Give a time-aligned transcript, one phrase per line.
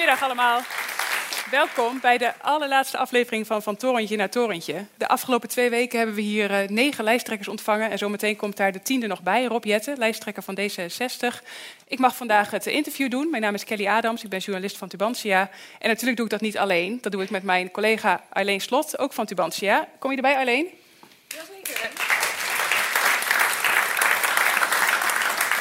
[0.00, 0.60] Goedemiddag allemaal.
[1.50, 4.84] Welkom bij de allerlaatste aflevering van Van Torentje naar Torentje.
[4.96, 7.90] De afgelopen twee weken hebben we hier uh, negen lijsttrekkers ontvangen.
[7.90, 11.44] En zometeen komt daar de tiende nog bij, Rob Jette, lijsttrekker van D66.
[11.86, 13.30] Ik mag vandaag het interview doen.
[13.30, 15.50] Mijn naam is Kelly Adams, ik ben journalist van Tubantia.
[15.78, 16.98] En natuurlijk doe ik dat niet alleen.
[17.00, 19.88] Dat doe ik met mijn collega Arleen Slot, ook van Tubantia.
[19.98, 20.66] Kom je erbij, Arleen?
[21.28, 21.90] Jazeker.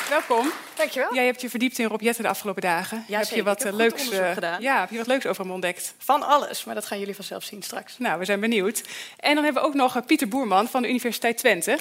[0.09, 0.51] Welkom.
[0.79, 1.13] Dankjewel.
[1.13, 3.03] Jij hebt je verdiept in Rob Jetten de afgelopen dagen.
[3.07, 4.61] Ja, heb je wat heb eh, leuks eh, gedaan.
[4.61, 5.93] Ja, heb je wat leuks over hem ontdekt?
[5.97, 7.97] Van alles, maar dat gaan jullie vanzelf zien straks.
[7.97, 8.83] Nou, we zijn benieuwd.
[9.19, 11.77] En dan hebben we ook nog eh, Pieter Boerman van de Universiteit Twente.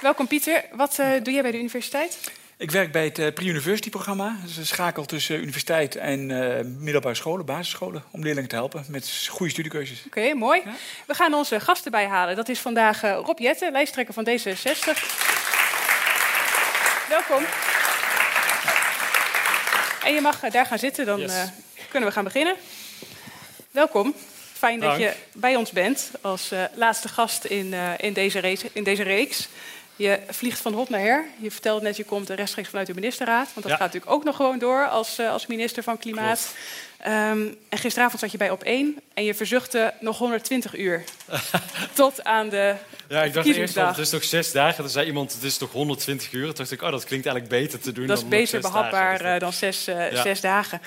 [0.00, 0.64] Welkom Pieter.
[0.72, 2.18] Wat doe jij bij de universiteit?
[2.62, 4.36] Ik werk bij het eh, Pre-University-programma.
[4.40, 8.04] Dat is een schakel tussen universiteit en eh, middelbare scholen, basisscholen...
[8.10, 10.02] om leerlingen te helpen met goede studiekeuzes.
[10.06, 10.62] Oké, mooi.
[11.06, 12.36] We gaan onze gasten bijhalen.
[12.36, 15.02] Dat is vandaag eh, Rob Jette, lijsttrekker van D66.
[17.08, 17.44] Welkom.
[20.04, 21.32] En je mag daar gaan zitten, dan Yes.
[21.34, 21.42] eh,
[21.90, 22.54] kunnen we gaan beginnen.
[23.70, 24.14] Welkom.
[24.62, 28.70] Fijn dat je bij ons bent als eh, laatste gast in, eh, in, deze race,
[28.72, 29.48] in deze reeks.
[29.96, 31.24] Je vliegt van hot naar her.
[31.38, 33.44] Je vertelde net, je komt rechtstreeks vanuit de ministerraad.
[33.54, 33.70] Want dat Ja.
[33.70, 36.54] gaat natuurlijk ook nog gewoon door als, eh, als minister van Klimaat.
[36.98, 41.04] Ehm, en gisteravond zat je bij op 1 en je verzuchtte nog 120 uur.
[41.92, 42.74] Tot aan de
[43.08, 44.76] Ja, ik dacht eerst van, het is nog zes dagen.
[44.82, 46.44] Toen zei iemand, het is toch 120 uur.
[46.46, 48.70] Toen dacht ik, oh, dat klinkt eigenlijk beter te doen Dat is dan beter zes
[48.70, 49.34] behapbaar dagen.
[49.34, 50.22] eh, dan zes, eh, Ja.
[50.22, 50.80] zes dagen.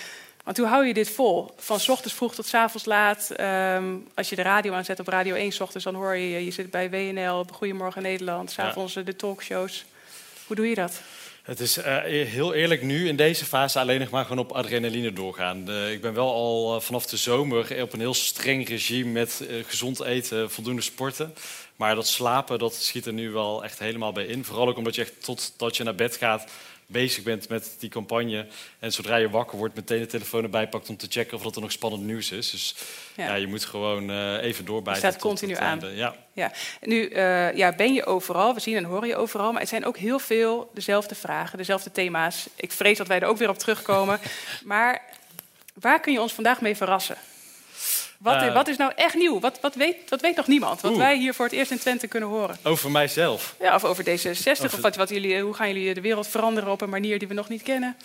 [0.45, 1.51] Want hoe hou je dit vol?
[1.57, 3.29] Van 's ochtends vroeg tot 's avonds laat.
[3.29, 6.45] Ehm, als je de radio aanzet op Radio 1 's ochtends, dan hoor je...
[6.45, 9.85] je zit bij WNL, Goedemorgen Nederland, s'avonds avonds de talkshows.
[10.47, 11.01] Hoe doe je dat?
[11.44, 15.13] Het is eh, heel eerlijk nu in deze fase alleen nog maar gewoon op adrenaline
[15.13, 15.69] doorgaan.
[15.69, 19.45] Eh, ik ben wel al eh, vanaf de zomer op een heel streng regime met
[19.50, 21.34] eh, gezond eten, voldoende sporten.
[21.75, 24.45] Maar dat slapen, dat schiet er nu wel echt helemaal bij in.
[24.45, 26.51] Vooral ook omdat je echt totdat je naar bed gaat
[26.88, 28.47] bezig bent met die campagne.
[28.79, 31.56] En zodra je wakker wordt, meteen de telefoon erbij pakt om te checken of dat
[31.56, 32.51] er nog spannend nieuws is.
[32.51, 32.75] Dus
[33.16, 33.25] Ja.
[33.25, 35.01] ja, je moet gewoon eh, even doorbijten.
[35.01, 35.81] staat tot continu het aan.
[36.34, 36.51] Ja.
[36.81, 39.85] Nu eh, ja, ben je overal, we zien en horen je overal, maar het zijn
[39.85, 42.47] ook heel veel dezelfde vragen, dezelfde thema's.
[42.56, 44.19] Ik vrees dat wij er ook weer op terugkomen.
[44.63, 45.02] maar
[45.73, 47.17] waar kun je ons vandaag mee verrassen?
[48.19, 48.53] Wat, Eh.
[48.53, 49.39] wat is nou echt nieuw?
[49.39, 50.81] Wat, wat, weet, wat weet nog niemand?
[50.81, 52.57] Wat wij hier voor het eerst in Twente kunnen horen?
[52.63, 53.55] Over mijzelf.
[53.59, 56.81] Ja, of over D66, of wat, wat jullie, hoe gaan jullie de wereld veranderen op
[56.81, 57.95] een manier die we nog niet kennen?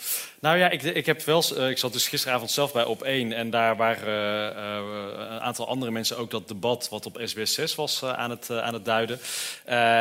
[0.40, 3.32] Nou ja, ik, ik, heb wel, eh, ik zat dus gisteravond zelf bij Op 1
[3.32, 7.74] en daar waren eh, een aantal andere mensen ook dat debat wat op SBS 6
[7.74, 9.20] was aan, het, aan het duiden.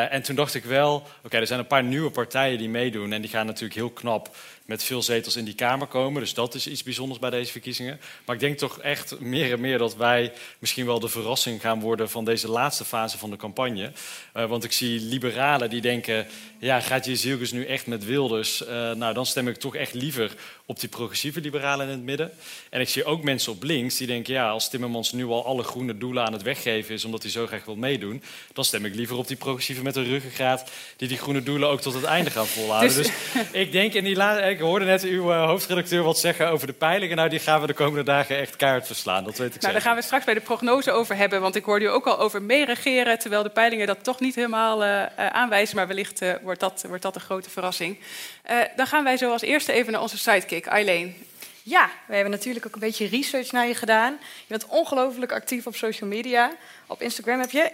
[0.09, 3.22] En toen dacht ik wel, oké, er zijn een paar nieuwe partijen die meedoen en
[3.22, 4.30] die gaan natuurlijk heel knap
[4.69, 6.22] met veel zetels in die Kamer komen.
[6.22, 8.00] Dus dat is iets bijzonders bij deze verkiezingen.
[8.25, 11.80] Maar ik denk toch echt meer en meer dat wij misschien wel de verrassing gaan
[11.80, 13.91] worden van deze laatste fase van de campagne.
[14.34, 16.28] Eh, want ik zie liberalen die denken,
[16.59, 18.66] ja, gaat je Zielkes nu echt met Wilders?
[18.66, 20.31] Eh, nou, dan stem ik toch echt liever
[20.66, 22.31] op die progressieve liberalen in het midden.
[22.70, 25.64] En ik zie ook mensen op links die denken, ja, als Timmermans nu al alle
[25.64, 28.96] groene doelen aan het weggeven is, omdat hij zo graag wil meedoen, dan stem ik
[28.96, 32.30] liever op die progressieve met een ruggengraat die die groene doelen ook tot het einde
[32.30, 32.96] gaan volhouden.
[32.96, 36.50] Dus- Dus, ik denk in die laatste, ik hoorde net uw eh, hoofdredacteur wat zeggen
[36.50, 37.16] over de peilingen.
[37.16, 39.24] Nou, die gaan we de komende dagen echt kaart verslaan.
[39.24, 39.72] Dat weet ik Nou, zeker.
[39.74, 41.42] daar gaan we straks bij de prognose over hebben.
[41.42, 43.19] Want ik hoorde u ook al over meeregeren.
[43.19, 45.75] Terwijl de peilingen dat toch niet helemaal eh, aanwijzen.
[45.75, 48.00] Maar wellicht wordt, dat, wordt dat een grote verrassing.
[48.44, 51.16] Eh, dan gaan wij zo als eerste even naar onze sidekick, Eileen.
[51.64, 54.12] Ja, we hebben natuurlijk ook een beetje research naar je gedaan.
[54.22, 56.52] Je bent ongelooflijk actief op social media.
[56.88, 57.72] Op Instagram heb je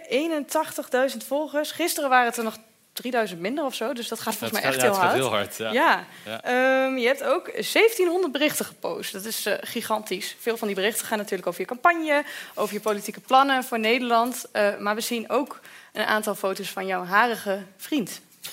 [1.10, 1.70] 81.000 volgers.
[1.70, 2.56] Gisteren waren het er nog
[2.92, 3.92] 3000 minder of zo.
[3.92, 5.12] Dus dat gaat volgens mij echt heel ja, hard.
[5.12, 5.56] heel hard.
[5.56, 5.72] Ja.
[5.72, 6.04] Ja.
[6.42, 9.12] Ehm, je hebt ook 1700 berichten gepost.
[9.12, 10.36] Dat is eh, gigantisch.
[10.38, 12.24] Veel van die berichten gaan natuurlijk over je campagne,
[12.54, 14.46] over je politieke plannen voor Nederland.
[14.52, 15.60] Eh, maar we zien ook
[15.92, 18.20] een aantal foto's van jouw harige vriend.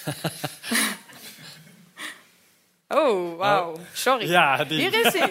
[3.00, 3.80] oh, wauw.
[3.94, 4.30] Sorry.
[4.30, 5.30] Ja, die Hier is hij.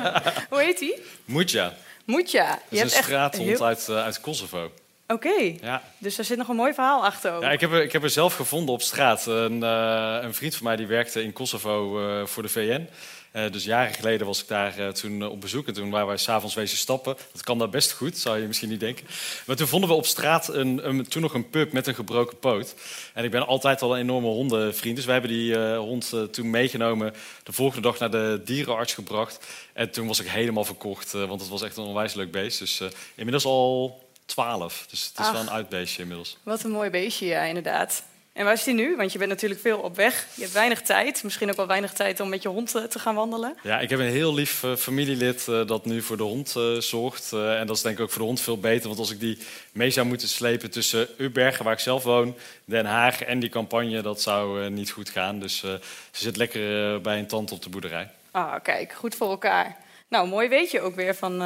[0.50, 0.98] Hoe heet hij?
[1.24, 1.74] Muja.
[2.04, 2.48] Moetja.
[2.48, 3.66] Dat is een straathond heel...
[3.66, 4.72] uit, eh, uit Kosovo.
[5.06, 5.82] Oké, ja.
[5.98, 7.42] dus er zit nog een mooi verhaal achter ook.
[7.42, 9.26] Ja, ik, heb er, ik heb er zelf gevonden op straat.
[9.26, 12.88] Een, uh, een vriend van mij die werkte in Kosovo uh, voor de VN.
[13.36, 15.66] Uh, dus jaren geleden was ik daar uh, toen op bezoek.
[15.66, 17.16] En toen waren wij s'avonds wezen stappen.
[17.32, 19.06] Dat kan daar best goed, zou je misschien niet denken.
[19.46, 22.38] Maar toen vonden we op straat een, een, toen nog een pub met een gebroken
[22.38, 22.74] poot.
[23.14, 24.96] En ik ben altijd al een enorme hondenvriend.
[24.96, 27.14] Dus wij hebben die hond toen meegenomen.
[27.42, 29.46] De volgende dag naar de dierenarts gebracht.
[29.72, 31.12] En toen was ik helemaal verkocht.
[31.12, 32.58] want het was echt een onwijs leuk beest.
[32.58, 32.82] Dus
[33.14, 34.86] inmiddels al 12.
[34.90, 36.38] Dus het is wel een uitbeestje inmiddels.
[36.42, 38.02] Wat een mooi beestje, ja, inderdaad.
[38.34, 38.96] En waar is hij nu?
[38.96, 40.26] Want je bent natuurlijk veel op weg.
[40.34, 41.22] Je hebt weinig tijd.
[41.22, 43.56] Misschien ook wel weinig tijd om met je hond te gaan wandelen.
[43.62, 46.78] Ja, ik heb een heel lief uh, familielid uh, dat nu voor de hond uh,
[46.78, 47.32] zorgt.
[47.32, 48.86] en dat is denk ik ook voor de hond veel beter.
[48.86, 49.38] Want als ik die
[49.72, 54.02] mee zou moeten slepen tussen Ubbergen, waar ik zelf woon, Den Haag en die campagne,
[54.02, 55.38] dat zou niet goed gaan.
[55.40, 58.10] Dus ze zit lekker bij een tante op de boerderij.
[58.30, 59.76] Ah, kijk, goed voor elkaar.
[60.08, 61.38] Nou, mooi weet je ook weer van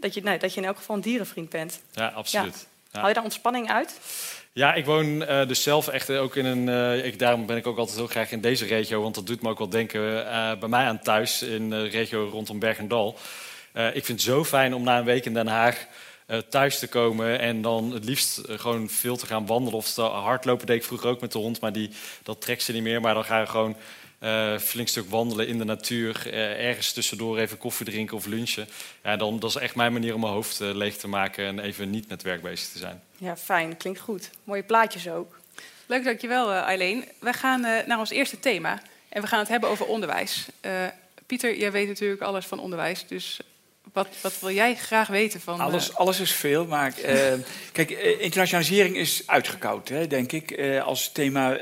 [0.00, 1.80] dat je, nee, dat je in elk geval een dierenvriend bent.
[1.92, 2.66] Ja, absoluut.
[2.92, 2.98] Ja.
[2.98, 4.00] Haal je daar ontspanning uit?
[4.56, 6.68] Ja, ik woon uh, dus zelf echt ook in een.
[6.68, 9.42] Uh, ik, daarom ben ik ook altijd heel graag in deze regio, want dat doet
[9.42, 10.00] me ook wel denken
[10.58, 13.18] bij mij aan thuis in de regio rondom Bergendal.
[13.72, 15.86] ik vind het zo fijn om na een week in Den Haag
[16.48, 20.66] thuis te komen en dan het liefst gewoon veel te gaan wandelen of te hardlopen.
[20.66, 21.90] deed ik vroeger ook met de hond, maar die,
[22.22, 23.00] dat trekt ze niet meer.
[23.00, 23.76] Maar dan ga je gewoon
[24.20, 26.22] uh, flink stuk wandelen in de natuur.
[26.26, 28.68] Uh, ergens tussendoor even koffie drinken of lunchen.
[29.02, 31.58] Ja, dan, dat is echt mijn manier om mijn hoofd uh, leeg te maken en
[31.58, 33.02] even niet met werk bezig te zijn.
[33.18, 33.76] Ja, fijn.
[33.76, 34.30] Klinkt goed.
[34.44, 35.38] Mooie plaatjes ook.
[35.86, 37.04] Leuk, dankjewel Eileen.
[37.20, 38.82] We gaan naar ons eerste thema.
[39.08, 40.46] En we gaan het hebben over onderwijs.
[41.26, 43.06] Pieter, jij weet natuurlijk alles van onderwijs.
[43.06, 43.40] Dus
[43.92, 45.60] wat, wat, wil jij graag weten van...
[45.60, 47.32] Alles, alles is veel, maar uh,
[47.72, 47.90] kijk,
[48.20, 50.50] internationalisering is uitgekoud, hè, denk ik.
[50.50, 51.60] Uh, als thema, uh,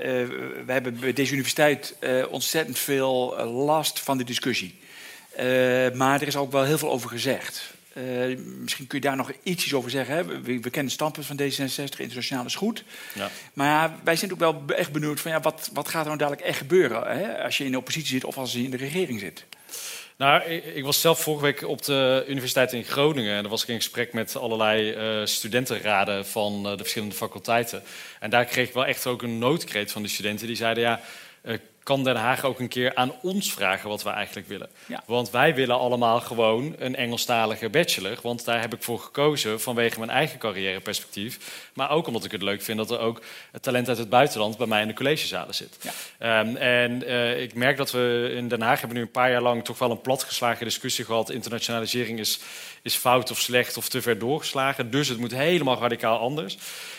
[0.66, 1.96] we hebben bij deze universiteit
[2.30, 4.78] ontzettend veel last van de discussie.
[5.94, 7.72] maar er is ook wel heel veel over gezegd.
[8.60, 10.14] misschien kun je daar nog iets over zeggen.
[10.14, 10.24] Hè?
[10.24, 12.84] We, we, kennen het standpunt van D66, internationaal is goed.
[13.14, 13.30] Ja.
[13.52, 16.46] Maar wij zijn ook wel echt benieuwd van ja, wat, wat gaat er nou dadelijk
[16.46, 17.18] echt gebeuren...
[17.18, 17.42] Hè?
[17.44, 19.44] als je in de oppositie zit of als je in de regering zit.
[20.24, 23.34] Nou, ik, was zelf vorige week op de Universiteit in Groningen.
[23.34, 27.82] En daar was ik in gesprek met allerlei uh, studentenraden van uh, de verschillende faculteiten.
[28.20, 30.46] En daar kreeg ik wel echt ook een noodkreet van de studenten.
[30.46, 31.00] Die zeiden, ja,
[31.42, 34.68] uh, kan Den Haag ook een keer aan ons vragen wat we eigenlijk willen.
[35.06, 38.18] Want wij willen allemaal gewoon een Engelstalige bachelor.
[38.22, 41.38] Want daar heb ik voor gekozen vanwege mijn eigen carrièreperspectief.
[41.74, 43.22] Maar ook omdat ik het leuk vind dat er ook
[43.60, 45.78] talent uit het buitenland bij mij in de collegezalen zit.
[46.18, 46.40] Ja.
[46.40, 49.42] Um, en uh, ik merk dat we in Den Haag hebben nu een paar jaar
[49.42, 51.30] lang toch wel een platgeslagen discussie gehad.
[51.30, 52.40] Internationalisering is,
[52.82, 54.90] is fout of slecht of te ver doorgeslagen.
[54.90, 56.58] Dus het moet helemaal radicaal anders.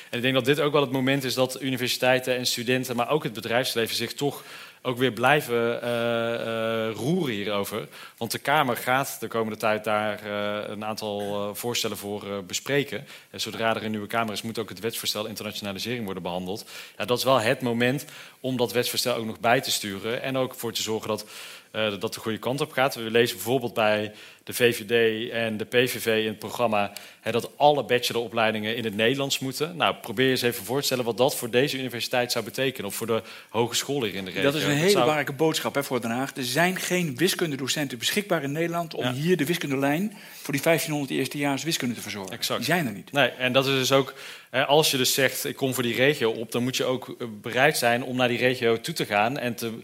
[0.10, 3.10] En ik denk dat dit ook wel het moment is dat universiteiten en studenten, maar
[3.10, 4.44] ook het bedrijfsleven zich toch
[4.86, 7.88] ook weer blijven uh, uh, roeren hierover.
[8.18, 13.06] Want de Kamer gaat de komende tijd daar uh, een aantal voorstellen voor bespreken.
[13.30, 16.66] En zodra er een nieuwe Kamer is, moet ook het wetsvoorstel internationalisering worden behandeld.
[16.98, 18.06] Ja, dat is wel het moment
[18.40, 20.22] om dat wetsvoorstel ook nog bij te sturen.
[20.22, 21.26] En ook voor te zorgen dat
[21.76, 22.96] uh, dat de goede kant op gaat.
[22.96, 24.12] We lezen bijvoorbeeld bij
[24.44, 26.92] de VVD en de PVV in het programma
[27.22, 29.76] hè, dat alle bacheloropleidingen in het Nederlands moeten.
[29.76, 32.88] Nou, probeer je eens even voor te stellen wat dat voor deze universiteit zou betekenen.
[32.88, 34.52] Of voor de hogeschool hier in de regio.
[34.52, 36.36] Dat is een hele belangrijke boodschap hè, voor Den Haag.
[36.36, 41.64] Er zijn geen wiskundedocenten beschikbaar in Nederland om hier de wiskundelijn voor die 1500 eerstejaars
[41.64, 42.34] wiskunde te verzorgen.
[42.34, 42.60] Exact.
[42.60, 43.12] Die zijn er niet.
[43.12, 44.14] Nee, en dat is dus ook,
[44.52, 47.28] als je dus zegt ik kom voor die regio op, dan moet je ook eh,
[47.42, 49.82] bereid zijn om naar die regio toe te gaan en te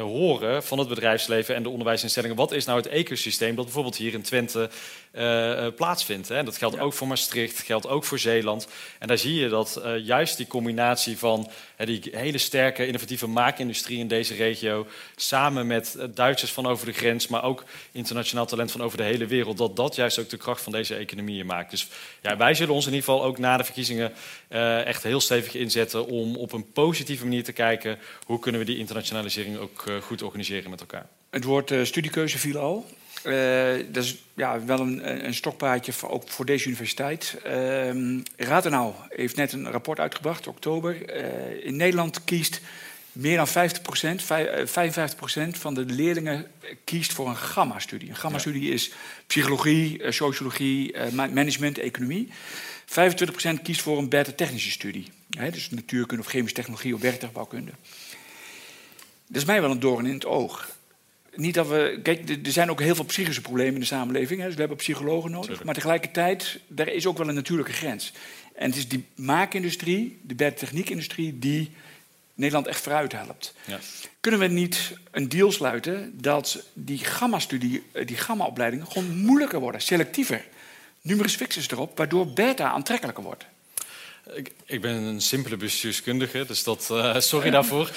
[0.00, 2.36] horen van het bedrijfsleven en de onderwijsinstellingen.
[2.36, 4.70] Wat is nou het ecosysteem dat bijvoorbeeld hier in Twente
[5.12, 6.28] uh, plaatsvindt?
[6.28, 6.42] Hè?
[6.42, 8.68] Dat geldt ook voor Maastricht, geldt ook voor Zeeland.
[8.98, 11.50] En daar zie je dat uh, juist die combinatie van
[11.84, 17.28] die hele sterke innovatieve maakindustrie in deze regio, samen met Duitsers van over de grens,
[17.28, 20.62] maar ook internationaal talent van over de hele wereld, dat dat juist ook de kracht
[20.62, 21.70] van deze economieën maakt.
[21.70, 21.88] Dus
[22.20, 24.12] ja, wij zullen ons in ieder geval ook na de verkiezingen
[24.84, 28.78] echt heel stevig inzetten om op een positieve manier te kijken hoe kunnen we die
[28.78, 31.06] internationalisering ook goed organiseren met elkaar.
[31.30, 32.86] Het woord studiekeuze viel al.
[33.24, 37.36] Uh, dat is ja, wel een, een stokpaardje voor, ook voor deze universiteit.
[37.46, 41.14] Uh, Ratenau heeft net een rapport uitgebracht, oktober.
[41.64, 42.60] in Nederland kiest
[43.12, 46.46] meer dan 50 procent, 55 procent van de leerlingen
[46.84, 48.08] kiest voor een gamma-studie.
[48.08, 48.92] Een gamma-studie is
[49.26, 52.28] psychologie, sociologie, management, economie.
[52.86, 55.06] 25 procent kiest voor een beta technische studie.
[55.28, 57.72] Dus natuurkunde of chemische technologie of werktuigbouwkunde.
[59.26, 60.68] Dat is mij wel een doorn in het oog.
[61.34, 62.00] Niet dat we.
[62.02, 64.40] Kijk, er zijn ook heel veel psychische problemen in de samenleving.
[64.40, 65.64] Hè, dus we hebben psychologen nodig.
[65.64, 68.12] Maar tegelijkertijd, er is ook wel een natuurlijke grens.
[68.54, 71.70] En het is die maakindustrie, de techniekindustrie, die
[72.34, 73.54] Nederland echt vooruit helpt.
[73.64, 73.78] Ja.
[74.20, 79.80] Kunnen we niet een deal sluiten dat die gamma-studie, eh, die gamma-opleidingen gewoon moeilijker worden,
[79.80, 80.44] selectiever?
[81.00, 83.44] Numerus fixus erop, waardoor beta aantrekkelijker wordt.
[84.66, 87.90] Ik, ben een simpele bestuurskundige, dus dat, uh, sorry daarvoor.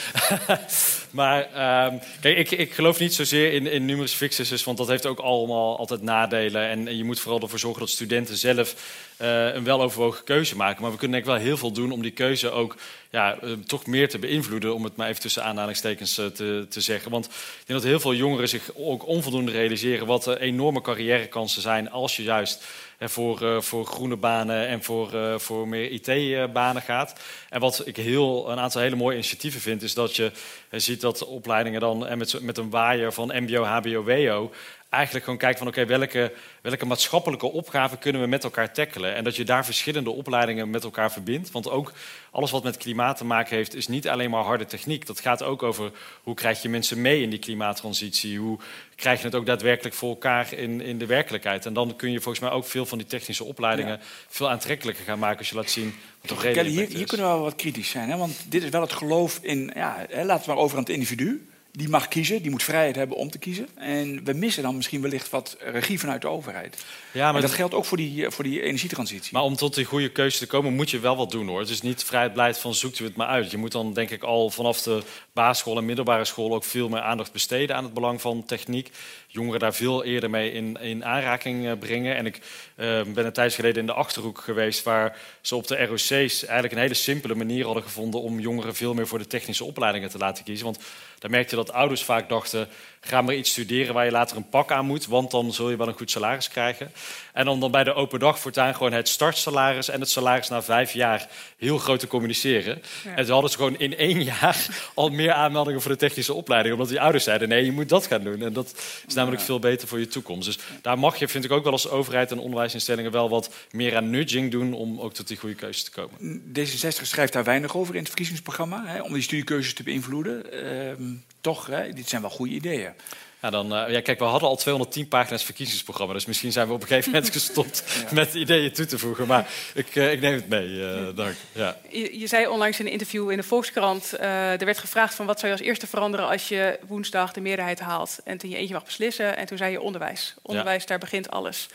[1.12, 5.05] maar uh, kijk, ik, ik, geloof niet zozeer in, in numerous fixes, want dat heeft
[5.05, 6.70] ook allemaal altijd nadelen.
[6.70, 8.75] En, en je moet vooral ervoor zorgen dat studenten zelf
[9.22, 10.82] uh, een weloverwogen keuze maken.
[10.82, 12.76] Maar we kunnen denk ik wel heel veel doen om die keuze ook
[13.10, 16.82] ja, uh, toch meer te beïnvloeden, om het maar even tussen aanhalingstekens uh, te, te
[16.82, 17.12] zeggen.
[17.12, 21.92] Want ik denk dat heel veel jongeren zich ook onvoldoende realiseren wat enorme carrièrekansen zijn
[21.92, 22.64] als je juist
[23.00, 27.20] voor, voor groene banen en voor, voor meer IT-banen gaat.
[27.50, 30.32] En wat ik heel, een aantal hele mooie initiatieven vind, is dat je
[30.72, 34.52] ziet dat opleidingen dan en met, met een waaier van MBO, HBO, WO
[34.96, 39.16] eigenlijk gewoon kijkt van oké, okay, welke, welke maatschappelijke opgaven kunnen we met elkaar tackelen?
[39.16, 41.52] En dat je daar verschillende opleidingen met elkaar verbindt.
[41.52, 41.94] Want ook
[42.32, 45.06] alles wat met klimaat te maken heeft, is niet alleen maar harde techniek.
[45.06, 45.92] Dat gaat ook over
[46.24, 48.40] hoe krijg je mensen mee in die klimaattransitie?
[48.40, 48.60] Hoe
[48.96, 51.66] krijg je het ook daadwerkelijk voor elkaar in, in de werkelijkheid?
[51.66, 54.06] En dan kun je volgens mij ook veel van die technische opleidingen ja.
[54.28, 57.42] veel aantrekkelijker gaan maken als je laat zien wat Kelly, hier, hier kunnen we wel
[57.42, 58.10] wat kritisch zijn.
[58.10, 58.18] Hè?
[58.18, 60.94] Want dit is wel het geloof in, ja, hè, laten we maar over aan het
[60.94, 63.67] individu die mag kiezen, die moet vrijheid hebben om te kiezen.
[63.75, 66.86] En we missen dan misschien wellicht wat regie vanuit de overheid.
[67.12, 69.34] Ja, maar dat geldt ook voor die, voor die energietransitie.
[69.34, 71.60] Maar om tot die goede keuze te komen, moet je wel wat doen hoor.
[71.60, 73.51] Het is niet vrijheid van zoekt u het maar uit.
[73.51, 75.03] Je moet dan denk ik al vanaf de
[75.34, 78.91] basisschool en middelbare school ook veel meer aandacht besteden aan het belang van techniek.
[79.27, 82.15] Jongeren daar veel eerder mee in, in aanraking eh, brengen.
[82.15, 85.86] En ik uh, ben een tijd geleden in de achterhoek geweest, waar ze op de
[85.86, 89.63] ROC's eigenlijk een hele simpele manier hadden gevonden om jongeren veel meer voor de technische
[89.63, 90.65] opleidingen te laten kiezen.
[90.65, 90.79] Want
[91.20, 92.68] daar merkte dat ouders vaak dachten:
[93.06, 95.78] ga maar iets studeren waar je later een pak aan moet, want dan zul je
[95.78, 96.92] wel een goed salaris krijgen.
[97.34, 100.64] En om dan bij de open dag voortaan gewoon het startsalaris en het salaris na
[100.64, 102.82] vijf jaar heel groot te communiceren.
[103.04, 103.16] Ja.
[103.16, 106.74] En toen hadden ze gewoon in één jaar al meer aanmeldingen voor de technische opleiding,
[106.74, 108.42] omdat die ouders zeiden: nee, je moet dat gaan doen.
[108.42, 110.46] En dat is namelijk veel beter voor je toekomst.
[110.46, 113.96] Dus daar mag je, vind ik ook wel als overheid en onderwijsinstellingen wel wat meer
[113.96, 116.42] aan nudging doen om ook tot die goede keuze te komen.
[116.60, 120.44] D66 schrijft daar weinig over in het verkiezingsprogramma, hè, om die studiekeuzes te beïnvloeden.
[120.54, 121.10] Uh,
[121.46, 122.94] toch, hè, dit zijn wel goede ideeën.
[123.42, 126.74] Ja, dan, uh, ja, kijk, we hadden al 210 pagina's verkiezingsprogramma, dus misschien zijn we
[126.74, 128.14] op een gegeven moment gestopt ja.
[128.14, 129.28] met ideeën toe te voegen.
[129.28, 131.36] Maar ik, uh, ik neem het mee, uh, dank.
[131.52, 131.78] Ja.
[131.90, 135.40] Je, je, zei onlangs in een interview in de Volkskrant, er werd gevraagd van wat
[135.40, 138.74] zou je als eerste veranderen als je woensdag de meerderheid haalt en toen je eentje
[138.74, 139.38] mag beslissen.
[139.38, 140.36] En toen zei je onderwijs.
[140.42, 140.88] Onderwijs, ja.
[140.88, 141.68] daar begint alles.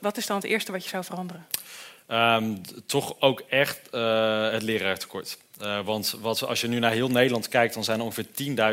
[0.00, 1.46] wat is dan het eerste wat je zou veranderen?
[2.08, 5.38] Um, toch ook echt het leraartekort.
[5.62, 8.26] Uh, want wat, als je nu naar heel Nederland kijkt, dan zijn er ongeveer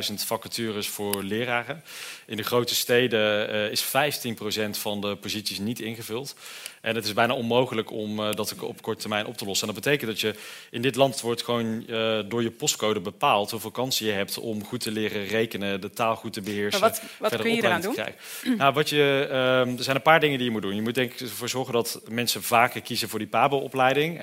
[0.10, 1.84] 10.000 vacatures voor leraren.
[2.26, 6.36] In de grote steden uh, is 15% van de posities niet ingevuld.
[6.82, 9.68] En het is bijna onmogelijk om uh, dat op korte termijn op te lossen.
[9.68, 10.36] En dat betekent dat je
[10.72, 11.86] in dit land wordt gewoon
[12.28, 16.16] door je postcode bepaald hoeveel kansen je hebt om goed te leren rekenen, de taal
[16.16, 16.82] goed te beheersen.
[16.82, 17.96] Maar wat, wat kun je eraan doen?
[18.58, 20.76] Nou, wat je, ehm, er zijn een paar dingen die je moet doen.
[20.76, 24.22] Je moet denk ik ervoor zorgen dat mensen vaker kiezen voor die PABO-opleiding.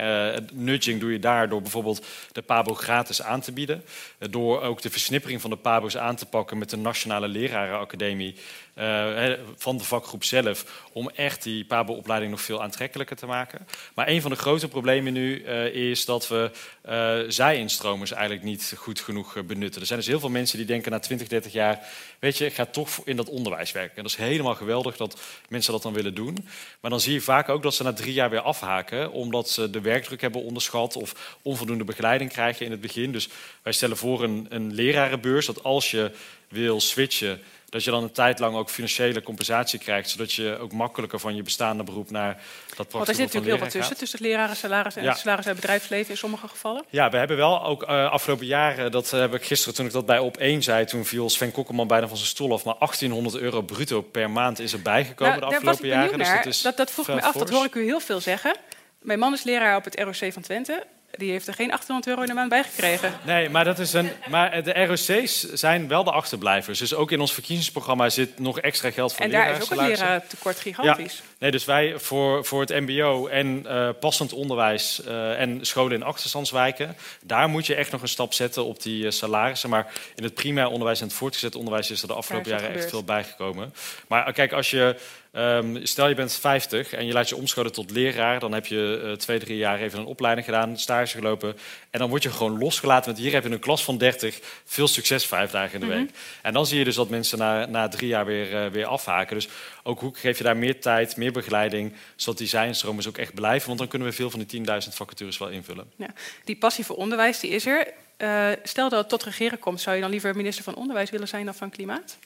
[0.53, 3.85] nudging doe je daar door bijvoorbeeld de PABO gratis aan te bieden.
[4.31, 8.35] Door ook de versnippering van de PABO's aan te pakken met de Nationale Lerarenacademie.
[8.78, 13.66] Uh, van de vakgroep zelf, om echt die PABO-opleiding nog veel aantrekkelijker te maken.
[13.95, 16.50] Maar een van de grote problemen nu uh, is dat we
[16.88, 19.80] uh, zij-instromers eigenlijk niet goed genoeg benutten.
[19.80, 21.87] Er zijn dus heel veel mensen die denken na 20, 30 jaar,
[22.18, 23.97] weet je, ik ga toch in dat onderwijs werken.
[23.97, 26.49] En dat is helemaal geweldig dat mensen dat dan willen doen.
[26.80, 29.71] Maar dan zie je vaak ook dat ze na drie jaar weer afhaken, omdat ze
[29.71, 33.12] de werkdruk hebben onderschat of onvoldoende begeleiding krijgen in het begin.
[33.12, 33.28] Dus
[33.62, 36.11] wij stellen voor een, een lerarenbeurs, dat als je
[36.49, 37.40] wil switchen
[37.76, 41.37] dat je dan een tijd lang ook financiële compensatie krijgt, zodat je ook makkelijker van
[41.37, 42.35] je bestaande beroep naar
[42.76, 45.09] dat praktische Want er zit natuurlijk heel wat tussen, tussen het lerarensalaris en ja.
[45.09, 46.85] het salaris uit bedrijfsleven in sommige gevallen.
[46.90, 50.06] Ja, we hebben wel ook uh, afgelopen jaren, dat heb ik gisteren toen ik dat
[50.06, 53.37] bij op 1 zei, toen viel Sven Kokkelman bijna van zijn stoel af, maar 1800
[53.37, 56.42] euro bruto per maand is er bijgekomen nou, de afgelopen jaren.
[56.42, 58.56] Dus dat, dat vroeg me af, dat hoor ik u heel veel zeggen.
[59.00, 62.21] Mijn man is leraar op het ROC van Twente die heeft er geen 800 euro
[62.21, 63.13] in de maand bij gekregen.
[63.25, 66.79] Nee, maar, dat is een, maar de ROC's zijn wel de achterblijvers.
[66.79, 70.31] Dus ook in ons verkiezingsprogramma zit nog extra geld voor En daar is ook het
[70.31, 71.15] tekort gigantisch.
[71.15, 71.25] Ja.
[71.39, 76.03] Nee, dus wij voor, voor het mbo en uh, passend onderwijs uh, en scholen in
[76.03, 76.97] achterstandswijken...
[77.23, 79.71] daar moet je echt nog een stap zetten op die uh, salarissen.
[79.71, 81.91] Maar in het primair onderwijs en het voortgezet onderwijs...
[81.91, 83.75] is er de afgelopen jaren echt veel bijgekomen.
[84.07, 84.97] Maar kijk, als je...
[85.37, 89.02] Um, stel je bent 50 en je laat je omscholen tot leraar, dan heb je
[89.05, 91.57] uh, twee, drie jaar even een opleiding gedaan, stage gelopen.
[91.90, 93.05] En dan word je gewoon losgelaten.
[93.12, 95.99] Want hier heb je een klas van 30, veel succes vijf dagen in de week.
[95.99, 96.43] Mm -hmm.
[96.43, 99.37] En dan zie je dus dat mensen na, na drie jaar weer, uh, weer afhaken.
[99.37, 99.49] Dus
[99.83, 103.66] ook hoe geef je daar meer tijd, meer begeleiding, zodat die zijnstromers ook echt blijven.
[103.66, 105.90] Want dan kunnen we veel van die 10.000 vacatures wel invullen.
[105.97, 106.09] Ja,
[106.45, 107.93] die passie voor onderwijs, die is er.
[108.19, 111.28] Uh, stel dat het tot regeren komt, zou je dan liever minister van Onderwijs willen
[111.28, 112.19] zijn dan van Klimaat?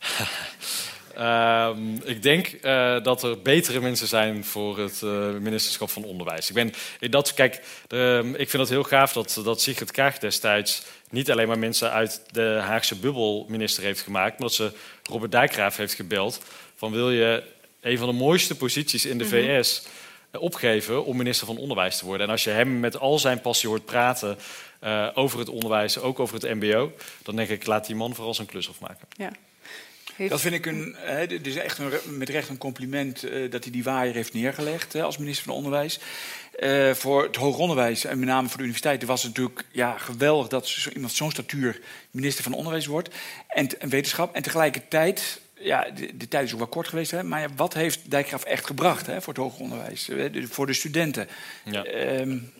[1.18, 6.48] Ehm, ik denk uh, dat er betere mensen zijn voor het uh, ministerschap van Onderwijs.
[6.48, 6.72] Ik, ben,
[7.10, 11.48] dat, kijk, de, ik vind het heel gaaf dat, dat Sigrid Kaag destijds niet alleen
[11.48, 14.72] maar mensen uit de Haagse bubbel minister heeft gemaakt, maar dat ze
[15.02, 16.42] Robert Dijkgraaf heeft gebeld
[16.74, 17.42] van wil je
[17.80, 19.62] een van de mooiste posities in de -hmm.
[19.62, 19.86] VS
[20.32, 22.26] opgeven om minister van Onderwijs te worden.
[22.26, 24.38] En als je hem met al zijn passie hoort praten
[25.14, 28.46] over het onderwijs, ook over het MBO, dan denk ik, laat die man vooral zijn
[28.46, 29.08] klus afmaken.
[29.16, 29.30] Ja.
[30.26, 33.72] Dat vind ik een, het is echt een, met recht een compliment uh, dat hij
[33.72, 36.00] die waaier heeft neergelegd hè, als minister van Onderwijs.
[36.58, 39.98] Uh, voor het hoger onderwijs en met name voor de universiteiten was het natuurlijk ja,
[39.98, 43.14] geweldig dat zo, iemand zo'n statuur minister van Onderwijs wordt
[43.48, 44.34] en, en wetenschap.
[44.34, 48.10] En tegelijkertijd ja, de, de, tijd is ook wel kort geweest, hè, maar wat heeft
[48.10, 50.10] Dijkgraaf echt gebracht hè, voor het hoger onderwijs,
[50.42, 51.28] voor de studenten?
[51.64, 51.86] Ja.
[51.86, 52.52] Um,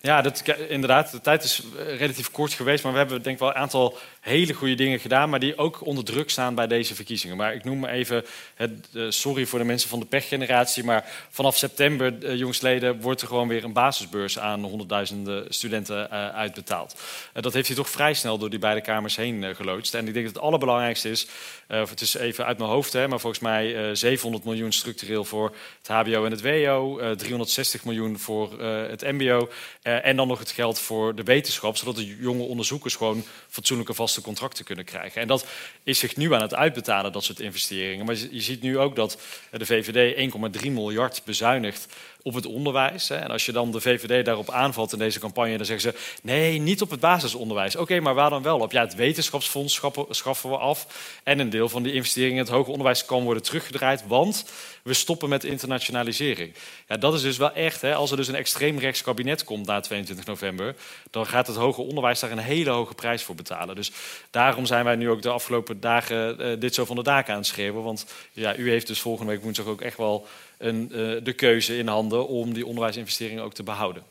[0.00, 3.50] ja, dat, inderdaad, de tijd is relatief kort geweest, maar we hebben denk ik wel
[3.50, 7.36] een aantal hele goede dingen gedaan, maar die ook onder druk staan bij deze verkiezingen.
[7.36, 8.24] Maar ik noem even,
[8.54, 13.26] het, sorry voor de mensen van de pechgeneratie, maar vanaf september, uh, jongsleden, wordt er
[13.26, 16.94] gewoon weer een basisbeurs aan honderdduizenden studenten uh, uitbetaald.
[17.32, 19.94] dat heeft hij toch vrij snel door die beide kamers heen geloodst.
[19.94, 21.26] En ik denk dat het allerbelangrijkste is,
[21.66, 25.88] het is even uit mijn hoofd, hè, maar volgens mij 700 miljoen structureel voor het
[25.88, 29.48] HBO en het WO, 360 miljoen voor het MBO
[29.96, 34.20] en dan nog het geld voor de wetenschap, zodat de jonge onderzoekers gewoon fatsoenlijke vaste
[34.20, 35.20] contracten kunnen krijgen.
[35.20, 35.46] En dat
[35.82, 38.06] is zich nu aan het uitbetalen, dat soort investeringen.
[38.06, 39.18] Maar je ziet nu ook dat
[39.50, 41.86] de VVD 1,3 miljard bezuinigt
[42.22, 43.08] op het onderwijs.
[43.08, 43.16] Hè.
[43.16, 46.58] En als je dan de VVD daarop aanvalt in deze campagne, dan zeggen ze: nee,
[46.58, 47.76] niet op het basisonderwijs.
[47.76, 48.72] Oké, maar waar dan wel op?
[48.72, 50.86] Ja, het wetenschapsfonds schaffen we af.
[51.22, 54.44] En een deel van die investeringen in het hoger onderwijs kan worden teruggedraaid, want
[54.82, 56.54] we stoppen met internationalisering.
[56.88, 59.66] Ja, dat is dus wel echt, hè, als er dus een extreem rechts kabinet komt
[59.66, 60.74] na 22 november,
[61.10, 63.74] dan gaat het hoger onderwijs daar een hele hoge prijs voor betalen.
[63.74, 63.92] Dus
[64.30, 67.38] daarom zijn wij nu ook de afgelopen dagen uh, dit zo van de daken aan
[67.38, 67.82] het schreeuwen.
[67.82, 70.26] Want ja, u heeft dus volgende week woensdag ook echt wel
[70.58, 74.02] een, uh, de keuze in handen om die onderwijsinvesteringen ook te behouden.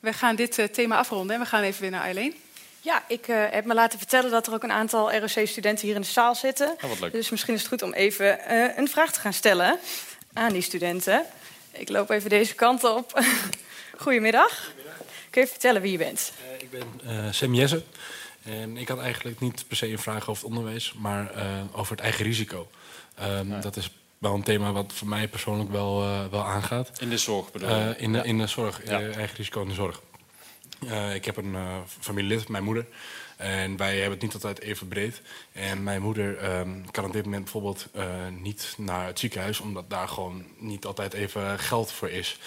[0.00, 2.34] We gaan dit uh, thema afronden en we gaan even weer naar Eileen.
[2.80, 6.00] Ja, ik uh, heb me laten vertellen dat er ook een aantal ROC-studenten hier in
[6.00, 6.76] de zaal zitten.
[6.84, 9.78] Oh, dus misschien is het goed om even uh, een vraag te gaan stellen
[10.32, 11.24] aan die studenten.
[11.72, 13.22] Ik loop even deze kant op.
[13.96, 14.50] Goedemiddag.
[14.64, 14.72] Goedemiddag.
[15.30, 16.32] Kun je vertellen wie je bent?
[16.42, 17.82] Uh, ik ben Sam Jesse.
[18.42, 21.32] En ik had eigenlijk niet per se een vraag over het onderwijs, maar
[21.72, 22.68] over het eigen risico.
[23.22, 23.60] Um, ja.
[23.60, 23.90] Dat is
[24.20, 27.00] wel een thema wat voor mij persoonlijk wel, wel aangaat.
[27.00, 27.94] In de zorg bedoel je?
[27.98, 28.24] in, de, ja.
[28.24, 29.00] in de zorg, ja.
[29.00, 30.00] eigen risico in de zorg.
[31.14, 31.56] Ik heb een
[32.00, 32.86] familielid, mijn moeder.
[33.36, 35.22] En wij hebben het niet altijd even breed.
[35.52, 37.88] En mijn moeder um, kan op dit moment bijvoorbeeld
[38.40, 42.38] niet naar het ziekenhuis, omdat daar gewoon niet altijd even geld voor is.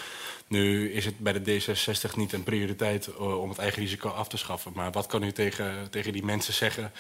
[0.48, 4.38] Nu is het bij de D66 niet een prioriteit om het eigen risico af te
[4.38, 4.72] schaffen.
[4.76, 6.92] Maar wat kan u tegen, tegen die mensen zeggen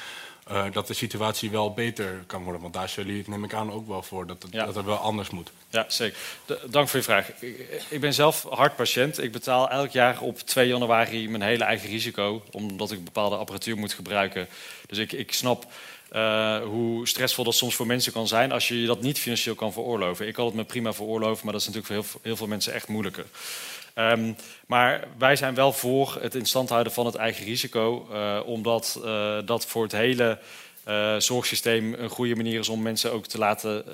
[0.51, 2.61] uh, dat de situatie wel beter kan worden.
[2.61, 4.65] Want daar zullen jullie, neem ik aan, ook wel voor dat het, ja.
[4.65, 5.51] dat het wel anders moet.
[5.69, 6.17] Ja, zeker.
[6.45, 7.41] De, dank voor je vraag.
[7.41, 9.23] Ik, ik, ben zelf hartpatiënt.
[9.23, 13.77] Ik betaal elk jaar op 2 januari mijn hele eigen risico, omdat ik bepaalde apparatuur
[13.77, 14.47] moet gebruiken.
[14.87, 15.65] Dus ik, ik snap
[16.13, 19.55] uh, hoe stressvol dat soms voor mensen kan zijn als je je dat niet financieel
[19.55, 20.27] kan veroorloven.
[20.27, 22.73] Ik kan het me prima veroorloven, maar dat is natuurlijk voor heel, heel veel mensen
[22.73, 23.25] echt moeilijker.
[23.95, 24.35] Um,
[24.67, 29.01] maar wij zijn wel voor het in stand houden van het eigen risico, uh, omdat
[29.03, 30.39] uh, dat voor het hele
[30.87, 33.93] uh, zorgsysteem een goede manier is om mensen ook te laten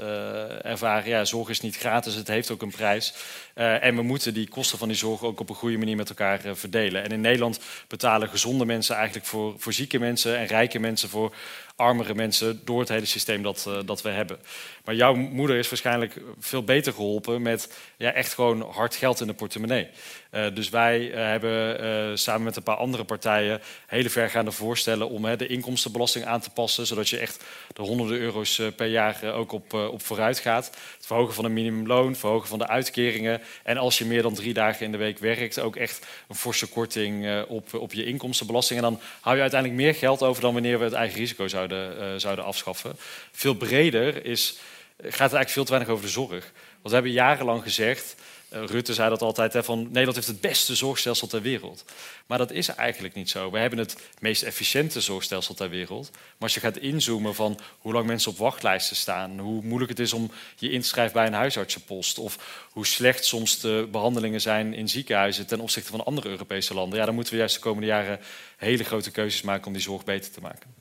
[0.64, 1.10] ervaren.
[1.10, 3.14] Ja, zorg is niet gratis, het heeft ook een prijs.
[3.54, 6.42] En we moeten die kosten van die zorg ook op een goede manier met elkaar
[6.54, 7.04] verdelen.
[7.04, 11.34] En in Nederland betalen gezonde mensen eigenlijk voor, voor zieke mensen en rijke mensen voor
[11.80, 14.40] armere mensen door het hele systeem dat, uh, dat we hebben.
[14.86, 19.28] Maar jouw moeder is waarschijnlijk veel beter geholpen met ja, echt gewoon hard geld in
[19.28, 19.88] de portemonnee.
[20.32, 25.38] Uh, dus wij uh, hebben samen met een paar andere partijen hele vergaande voorstellen om
[25.38, 29.74] de inkomstenbelasting aan te passen, zodat je echt de honderden euro's per jaar ook op,
[29.74, 30.66] op vooruit gaat.
[30.96, 33.42] Het verhogen van de minimumloon, verhogen van de uitkeringen.
[33.64, 36.68] En als je meer dan drie dagen in de week werkt, ook echt een forse
[36.68, 38.80] korting op, op je inkomstenbelasting.
[38.80, 41.69] En dan hou je uiteindelijk meer geld over dan wanneer we het eigen risico zouden
[41.70, 42.96] zouden, uh, zouden afschaffen.
[43.32, 44.58] Veel breder is,
[44.98, 46.52] gaat het eigenlijk veel te weinig over de zorg.
[46.64, 48.16] Want we hebben jarenlang gezegd,
[48.54, 51.86] uh, Rutte zei dat altijd, hè, van Nederland heeft het beste zorgstelsel ter wereld.
[52.26, 53.52] Maar dat is eigenlijk niet zo.
[53.52, 56.10] We hebben het meest efficiënte zorgstelsel ter wereld.
[56.12, 60.00] Maar als je gaat inzoomen van hoe lang mensen op wachtlijsten staan, hoe moeilijk het
[60.00, 64.42] is om je in te schrijven bij een huisartsenpost, of hoe slecht soms de behandelingen
[64.42, 67.62] zijn in ziekenhuizen ten opzichte van andere Europese landen, ja, dan moeten we juist de
[67.62, 68.20] komende jaren
[68.58, 70.79] hele grote keuzes maken om die zorg beter te maken.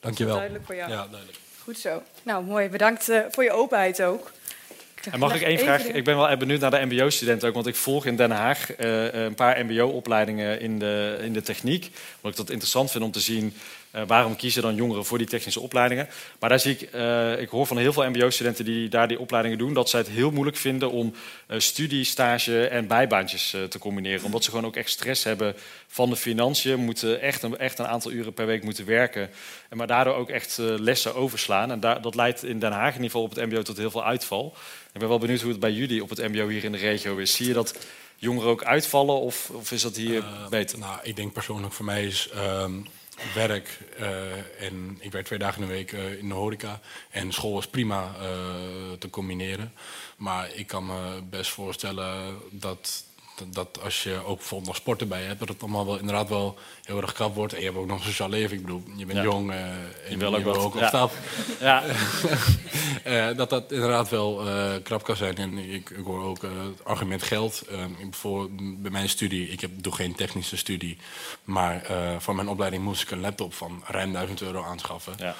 [0.00, 0.34] Dankjewel.
[0.34, 0.90] Duidelijk voor jou.
[0.90, 1.38] Ja, duidelijk.
[1.62, 2.02] Goed zo.
[2.22, 2.68] Nou, mooi.
[2.68, 4.30] Bedankt uh, voor je openheid ook.
[5.10, 5.84] En mag ik één vraag?
[5.84, 9.12] Ik ben wel benieuwd naar de MBO-studenten ook, want ik volg in Den Haag uh,
[9.12, 11.90] een paar MBO-opleidingen in de, in de techniek.
[12.20, 13.54] Wat ik dat interessant vind om te zien
[13.94, 16.08] Uh, waarom kiezen dan jongeren voor die technische opleidingen?
[16.38, 19.58] Maar daar zie ik, uh, ik hoor van heel veel MBO-studenten die daar die opleidingen
[19.58, 21.14] doen, dat zij het heel moeilijk vinden om
[21.48, 24.24] uh, studie, stage en bijbaantjes te combineren.
[24.24, 25.54] Omdat ze gewoon ook echt stress hebben
[25.86, 29.30] van de financiën, moeten echt een, echt een aantal uren per week moeten werken.
[29.68, 31.70] En maar daardoor ook echt lessen overslaan.
[31.70, 33.90] En daar, dat leidt in Den Haag in ieder geval op het MBO tot heel
[33.90, 34.54] veel uitval.
[34.92, 37.16] Ik ben wel benieuwd hoe het bij jullie op het MBO hier in de regio
[37.16, 37.34] is.
[37.34, 37.74] Zie je dat
[38.16, 40.78] jongeren ook uitvallen of, of is dat hier beter?
[40.78, 42.28] Nou, ik denk persoonlijk voor mij is.
[42.34, 42.72] Ehm,
[43.34, 46.80] werk uh, en ik werk twee dagen in de week uh, in de horeca.
[47.10, 49.72] En school is prima uh, te combineren.
[50.16, 53.04] Maar ik kan me best voorstellen dat
[53.46, 56.58] dat als je ook bijvoorbeeld nog sport erbij hebt, dat het allemaal wel inderdaad wel
[56.82, 57.52] heel erg krap wordt.
[57.52, 58.56] En je hebt ook nog een sociaal leven.
[58.56, 61.12] Ik bedoel, je bent jong uh, en je wil ook, ook op stap.
[61.60, 61.82] Ja.
[63.06, 65.36] uh, dat dat inderdaad wel uh, krap kan zijn.
[65.36, 67.62] En ik, ik hoor ook het argument geld.
[68.10, 70.98] voor, bij mijn studie, ik heb, doe geen technische studie,
[71.44, 71.86] maar
[72.18, 75.12] voor mijn opleiding moest ik een laptop van ruim 1000 euro aanschaffen.
[75.18, 75.34] Ja.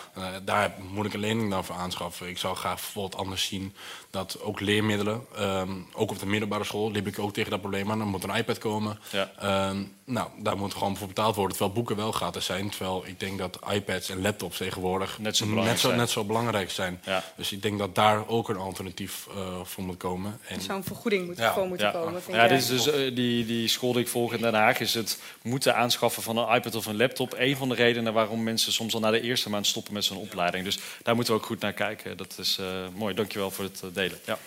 [0.44, 2.28] daar moet ik een lening dan voor aanschaffen.
[2.28, 3.74] Ik zou graag bijvoorbeeld anders zien
[4.10, 7.90] dat ook leermiddelen, um, ook op de middelbare school, liep ik ook tegen dat probleem
[7.90, 8.00] aan.
[8.00, 8.98] Er moet een iPad komen.
[9.10, 9.68] Ja.
[9.68, 12.70] Um, nou, daar moet gewoon voor betaald worden, terwijl boeken wel gratis zijn.
[12.70, 16.00] Terwijl ik denk dat iPads en laptops tegenwoordig net zo belangrijk, net zo, zijn.
[16.00, 17.00] Net zo belangrijk zijn.
[17.04, 17.24] Ja.
[17.36, 20.40] Dus ik denk dat daar ook een alternatief uh, voor moet komen.
[20.48, 21.52] En Zo'n vergoeding moet ja.
[21.52, 21.92] voor moeten ja.
[21.92, 22.22] komen.
[22.22, 24.80] Vind ja, dit is dus, uh, die, die school die ik volg in Den Haag
[24.80, 27.34] is het moeten aanschaffen van een iPad of een laptop.
[27.38, 30.16] Een van de redenen waarom mensen soms al na de eerste maand stoppen met zo'n
[30.16, 30.64] opleiding.
[30.64, 32.16] Dus daar moeten we ook goed naar kijken.
[32.16, 33.14] Dat is uh, mooi.
[33.14, 34.18] Dankjewel voor het delen.
[34.24, 34.38] Ja.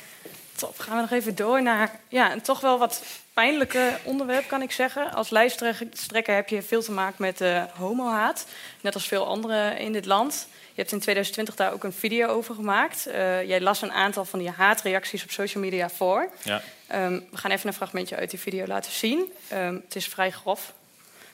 [0.55, 0.79] Top.
[0.79, 4.71] Gaan we nog even door naar ja, een toch wel wat pijnlijke onderwerp, kan ik
[4.71, 5.13] zeggen.
[5.13, 8.45] Als lijsttrekker heb je veel te maken met uh, homohaat.
[8.81, 10.47] Net als veel anderen in dit land.
[10.49, 13.07] Je hebt in 2020 daar ook een video over gemaakt.
[13.07, 13.13] Uh,
[13.47, 16.29] jij las een aantal van die haatreacties op social media voor.
[16.43, 16.61] Ja.
[16.93, 19.31] Um, we gaan even een fragmentje uit die video laten zien.
[19.53, 20.73] Um, het is vrij grof,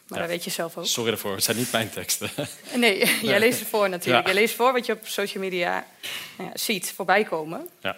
[0.07, 0.25] maar ja.
[0.25, 0.85] dat weet je zelf ook.
[0.85, 2.29] Sorry ervoor, het zijn niet mijn teksten.
[2.73, 4.27] Nee, jij leest het voor natuurlijk.
[4.27, 4.33] Ja.
[4.33, 5.85] Jij leest voor wat je op social media
[6.37, 7.69] nou ziet voorbij komen.
[7.81, 7.97] Ja.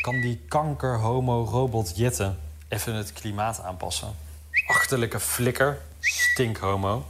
[0.00, 4.16] Kan die kanker-homo-robot Jetten even het klimaat aanpassen?
[4.66, 7.06] Achterlijke flikker, stinkhomo.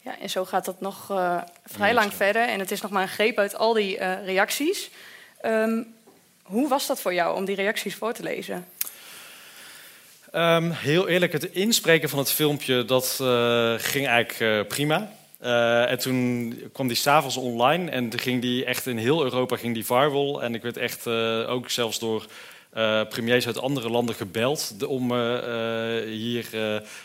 [0.00, 2.48] Ja, en zo gaat dat nog uh, vrij lang verder.
[2.48, 4.90] En het is nog maar een greep uit al die uh, reacties.
[5.44, 5.94] Um,
[6.42, 8.66] hoe was dat voor jou om die reacties voor te lezen?
[10.34, 15.10] Um, heel eerlijk, het inspreken van het filmpje dat uh, ging eigenlijk prima.
[15.42, 19.74] Uh, en toen kwam die s'avonds online en ging die echt in heel Europa ging
[19.74, 20.42] die viral.
[20.42, 22.26] En ik werd echt uh, ook zelfs door
[22.76, 25.12] uh, premiers uit andere landen gebeld om
[26.04, 26.46] hier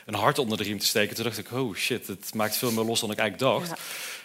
[0.06, 1.16] een hart onder de riem te steken.
[1.16, 3.82] Toen dacht ik, oh shit, het maakt veel meer los dan ik eigenlijk dacht.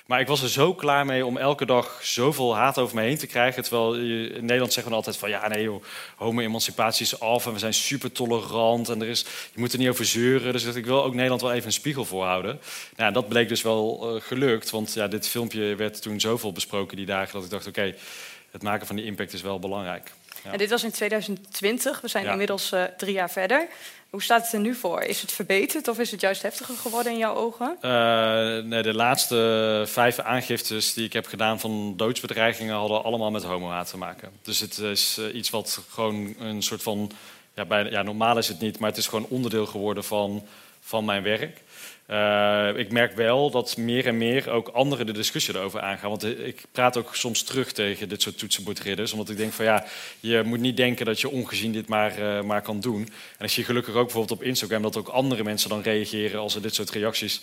[0.09, 3.19] Maar ik was er zo klaar mee om elke dag zoveel haat over me heen
[3.19, 3.63] te krijgen.
[3.63, 5.85] Terwijl in Nederland zeggen we altijd van ja, nee joh,
[6.17, 9.89] homo-emancipatie is af en we zijn super tolerant en er is, je moet er niet
[9.89, 10.53] over zeuren.
[10.53, 12.61] Dus ik wil ook Nederland wel even een spiegel voorhouden.
[12.97, 16.97] Nou, dat bleek dus wel uh, gelukt, want ja, dit filmpje werd toen zoveel besproken
[16.97, 17.95] die dagen dat ik dacht oké, okay,
[18.51, 20.13] het maken van die impact is wel belangrijk.
[20.45, 20.53] Ja.
[20.53, 22.31] En dit was in 2020, we zijn ja.
[22.31, 23.69] inmiddels uh, drie jaar verder.
[24.11, 25.03] Hoe staat het er nu voor?
[25.03, 27.77] Is het verbeterd of is het juist heftiger geworden in jouw ogen?
[27.83, 27.91] Uh,
[28.65, 33.91] nee, de laatste vijf aangiftes die ik heb gedaan van doodsbedreigingen hadden allemaal met homohaat
[33.91, 34.31] te maken.
[34.43, 37.11] Dus het is uh, iets wat gewoon een soort van.
[37.55, 40.47] Ja, bij, ja, normaal is het niet, maar het is gewoon onderdeel geworden van,
[40.81, 41.63] van mijn werk.
[42.11, 46.11] Uh, ik merk wel dat meer en meer ook anderen de discussie erover aangaan.
[46.11, 49.13] Want ik praat ook soms terug tegen dit soort toetsenbordridders.
[49.13, 49.85] Omdat ik denk van ja,
[50.21, 53.09] je moet niet denken dat je ongezien dit maar, uh, maar kan doen.
[53.39, 56.55] En ik zie gelukkig ook bijvoorbeeld op Instagram dat ook andere mensen dan reageren als
[56.55, 57.41] er dit soort reacties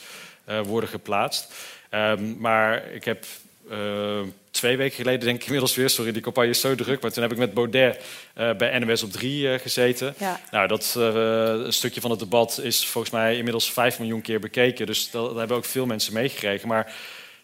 [0.65, 1.54] worden geplaatst.
[1.91, 3.25] Um, maar ik heb
[3.71, 4.19] uh,
[4.51, 5.89] twee weken geleden, denk ik inmiddels weer.
[5.89, 7.01] Sorry, die campagne is zo druk.
[7.01, 8.04] Maar toen heb ik met Baudet
[8.38, 10.15] uh, bij NWS op 3 uh, gezeten.
[10.17, 10.41] Ja.
[10.51, 14.86] Nou, dat uh, stukje van het debat is volgens mij inmiddels 5 miljoen keer bekeken.
[14.86, 16.67] Dus dat, dat hebben ook veel mensen meegekregen.
[16.67, 16.93] Maar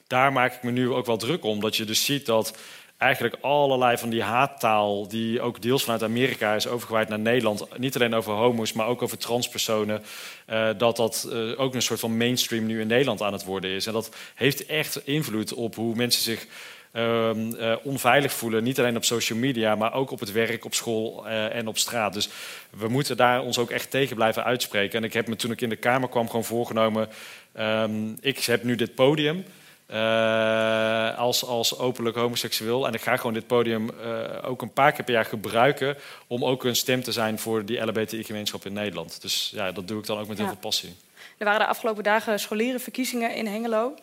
[0.07, 1.59] daar maak ik me nu ook wel druk om.
[1.59, 2.57] Dat je dus ziet dat
[3.01, 7.95] eigenlijk allerlei van die haattaal, die ook deels vanuit Amerika is overgewaaid naar Nederland, niet
[7.95, 10.03] alleen over homo's, maar ook over transpersonen,
[10.49, 13.69] uh, dat dat uh, ook een soort van mainstream nu in Nederland aan het worden
[13.69, 13.85] is.
[13.85, 16.47] En dat heeft echt invloed op hoe mensen zich
[16.93, 21.27] uh, onveilig voelen, niet alleen op social media, maar ook op het werk, op school
[21.27, 22.13] en op straat.
[22.13, 22.29] Dus
[22.69, 24.97] we moeten daar ons ook echt tegen blijven uitspreken.
[24.97, 27.09] En ik heb me toen ik in de Kamer kwam gewoon voorgenomen,
[27.53, 29.45] ehm, ik heb nu dit podium.
[29.93, 32.87] Uh, als, als openlijk homoseksueel.
[32.87, 36.45] En ik ga gewoon dit podium uh, ook een paar keer per jaar gebruiken om
[36.45, 39.21] ook een stem te zijn voor die LHBTI-gemeenschap in Nederland.
[39.21, 40.95] Dus ja, dat doe ik dan ook met heel veel passie.
[41.37, 43.93] Er waren de afgelopen dagen scholierenverkiezingen in Hengelo.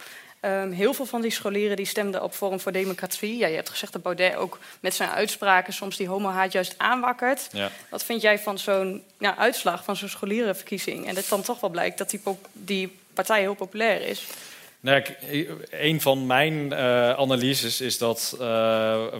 [0.40, 3.36] Ehm, heel veel van die scholieren die stemden op Forum voor Democratie.
[3.36, 7.48] Ja, je hebt gezegd dat Baudet ook met zijn uitspraken soms die homohaat juist aanwakkert.
[7.52, 7.70] Ja.
[7.90, 11.06] Wat vind jij van zo'n ja, uitslag van zo'n scholierenverkiezing?
[11.06, 12.20] En dat dan toch wel blijkt dat die,
[12.52, 14.26] die partij heel populair is.
[14.80, 15.04] Nou,
[15.70, 18.40] een van mijn uh, analyses is dat uh,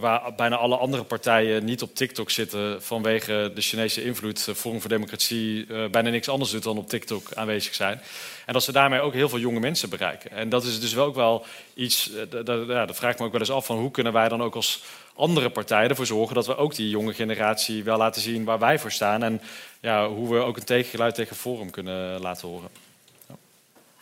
[0.01, 4.91] waar bijna alle andere partijen niet op TikTok zitten vanwege de Chinese invloed, Forum voor
[4.91, 8.01] Democratie bijna niks anders doet dan op TikTok aanwezig zijn.
[8.47, 10.31] En dat ze daarmee ook heel veel jonge mensen bereiken.
[10.31, 11.45] En dat is dus wel ook wel
[11.75, 12.11] iets,
[12.45, 14.55] ja, dat vraag ik me ook wel eens af van hoe kunnen wij dan ook
[14.55, 14.83] als
[15.15, 18.79] andere partijen ervoor zorgen dat we ook die jonge generatie wel laten zien waar wij
[18.79, 19.23] voor staan.
[19.23, 19.41] En
[19.81, 22.69] ja, hoe we ook een tegengeluid tegen Forum kunnen laten horen.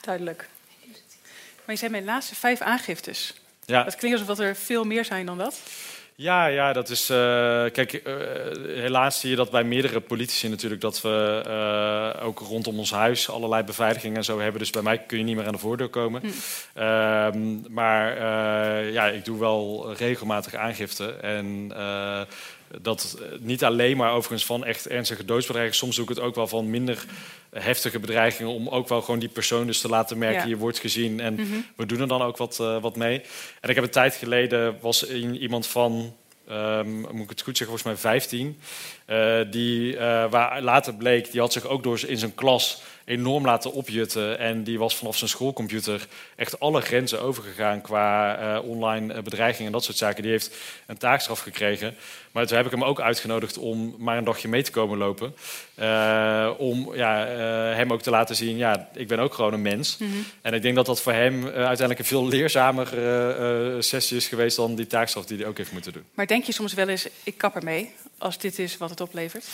[0.00, 0.48] Duidelijk.
[1.66, 3.34] Maar je zei mijn laatste vijf aangiftes.
[3.64, 3.84] Ja.
[3.84, 5.60] Het klinkt alsof er veel meer zijn dan dat.
[6.18, 7.10] Ja, ja, dat is.
[7.10, 7.16] Uh,
[7.72, 8.14] kijk, uh,
[8.66, 11.42] helaas zie je dat bij meerdere politici natuurlijk dat we
[12.16, 14.60] uh, ook rondom ons huis allerlei beveiligingen en zo hebben.
[14.60, 16.20] Dus bij mij kun je niet meer aan de voordeur komen.
[16.20, 16.26] Hm.
[16.82, 17.28] Uh,
[17.68, 18.22] maar
[18.92, 21.10] ja, ik doe wel regelmatig aangifte.
[21.10, 21.72] En
[22.82, 25.78] dat niet alleen maar overigens van echt ernstige doodsbedreigingen.
[25.78, 27.04] Soms doe ik het ook wel van minder
[27.50, 28.52] heftige bedreigingen.
[28.52, 30.48] Om ook wel gewoon die persoon dus te laten merken, ja.
[30.48, 31.20] je wordt gezien.
[31.20, 31.66] En mm -hmm.
[31.76, 33.20] we doen er dan ook wat, uh, wat mee.
[33.60, 36.14] En ik heb een tijd geleden, was iemand van,
[36.50, 38.58] um, moet ik het goed zeggen, volgens mij 15.
[39.06, 43.44] Uh, die, uh, waar later bleek, die had zich ook door in zijn klas enorm
[43.44, 44.38] laten opjutten.
[44.38, 49.72] En die was vanaf zijn schoolcomputer echt alle grenzen overgegaan qua uh, online bedreiging en
[49.72, 50.22] dat soort zaken.
[50.22, 51.94] Die heeft een taakstraf gekregen.
[52.32, 55.34] Maar toen heb ik hem ook uitgenodigd om maar een dagje mee te komen lopen.
[55.78, 59.62] Uh, om ja, uh, hem ook te laten zien, ja, ik ben ook gewoon een
[59.62, 59.98] mens.
[59.98, 60.24] Mm -hmm.
[60.42, 62.88] En ik denk dat dat voor hem uiteindelijk een veel leerzamer
[63.84, 66.04] sessie is geweest dan die taakstraf die hij ook heeft moeten doen.
[66.14, 69.46] Maar denk je soms wel eens, ik kap ermee als dit is wat het oplevert?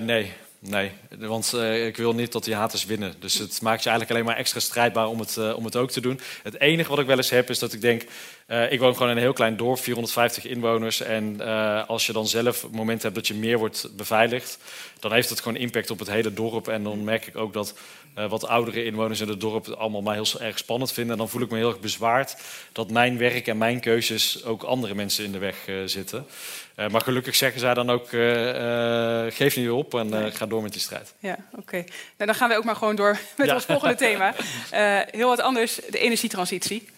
[0.00, 0.32] nee.
[0.68, 3.14] Nee, want uh, ik wil niet dat die haters winnen.
[3.18, 5.90] Dus het maakt je eigenlijk alleen maar extra strijdbaar om het, uh, om het ook
[5.90, 6.20] te doen.
[6.42, 8.04] Het enige wat ik wel eens heb is dat ik denk...
[8.48, 11.00] Uh, ik woon gewoon in een heel klein dorp, 450 inwoners.
[11.00, 11.40] En
[11.86, 14.58] als je dan zelf het moment hebt dat je meer wordt beveiligd...
[15.00, 16.68] dan heeft het gewoon impact op het hele dorp.
[16.68, 17.74] En dan merk ik ook dat
[18.14, 19.68] wat oudere inwoners in het dorp...
[19.68, 21.12] allemaal mij heel erg spannend vinden.
[21.12, 22.36] En dan voel ik me heel erg bezwaard
[22.72, 24.44] dat mijn werk en mijn keuzes...
[24.44, 26.26] ook andere mensen in de weg zitten.
[26.76, 30.72] Uh, maar gelukkig zeggen zij dan ook: uh, geef niet op en ga door met
[30.72, 31.14] die strijd.
[31.18, 31.60] Ja, oké.
[31.60, 31.80] Okay.
[31.80, 31.90] Nou,
[32.30, 33.54] dan gaan we ook maar gewoon door met ja.
[33.54, 34.34] ons volgende thema.
[35.18, 36.88] heel wat anders: de energietransitie.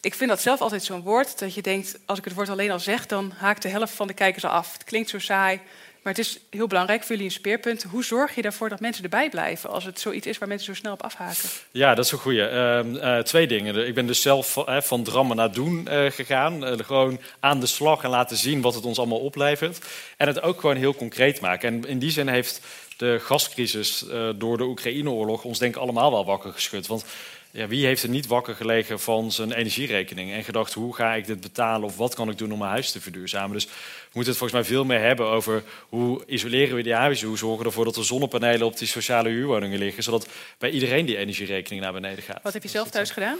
[0.00, 2.70] Ik vind dat zelf altijd zo'n woord dat je denkt: als ik het woord alleen
[2.70, 4.72] al zeg, dan haakt de helft van de kijkers al af.
[4.72, 5.60] Het klinkt zo saai.
[6.02, 7.82] Maar het is heel belangrijk voor jullie een speerpunt.
[7.82, 10.80] Hoe zorg je ervoor dat mensen erbij blijven als het zoiets is waar mensen zo
[10.80, 11.48] snel op afhaken?
[11.70, 12.50] Ja, dat is een goede.
[12.84, 13.86] Uh, uh, twee dingen.
[13.86, 16.84] Ik ben dus zelf uh, van drammen naar doen eh, gegaan.
[16.84, 19.78] gewoon aan de slag en laten zien wat het ons allemaal oplevert.
[20.16, 21.68] En het ook gewoon heel concreet maken.
[21.68, 22.60] En in die zin heeft
[23.00, 26.86] de gascrisis eh, door de Oekraïne-oorlog ons denk ik allemaal wel wakker geschud.
[26.86, 27.04] Want
[27.52, 31.26] ja, wie heeft er niet wakker gelegen van zijn energierekening en gedacht hoe ga ik
[31.26, 33.52] dit betalen of wat kan ik doen om mijn huis te verduurzamen?
[33.52, 33.70] Dus we
[34.12, 37.58] moeten het volgens mij veel meer hebben over hoe isoleren we die huizen, hoe zorgen
[37.58, 41.82] we ervoor dat er zonnepanelen op die sociale huurwoningen liggen, zodat bij iedereen die energierekening
[41.82, 42.42] naar beneden gaat.
[42.42, 43.38] Wat heb je zelf thuis gedaan?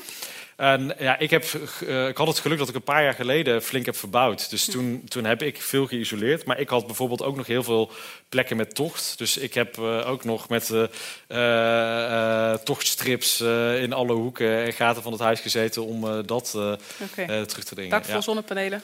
[0.61, 1.45] En, ja, ik, heb,
[1.85, 4.51] uh, ik had het geluk dat ik een paar jaar geleden flink heb verbouwd.
[4.51, 6.45] Dus toen, toen heb ik veel geïsoleerd.
[6.45, 7.91] Maar ik had bijvoorbeeld ook nog heel veel
[8.29, 9.15] plekken met tocht.
[9.19, 10.71] Dus ik heb uh, ook nog met
[11.29, 13.41] uh, tochtstrips
[13.81, 17.45] in alle hoeken en gaten van het huis gezeten om dat okay.
[17.47, 17.91] terug te dringen.
[17.91, 18.21] Dak vol ja.
[18.21, 18.83] zonnepanelen?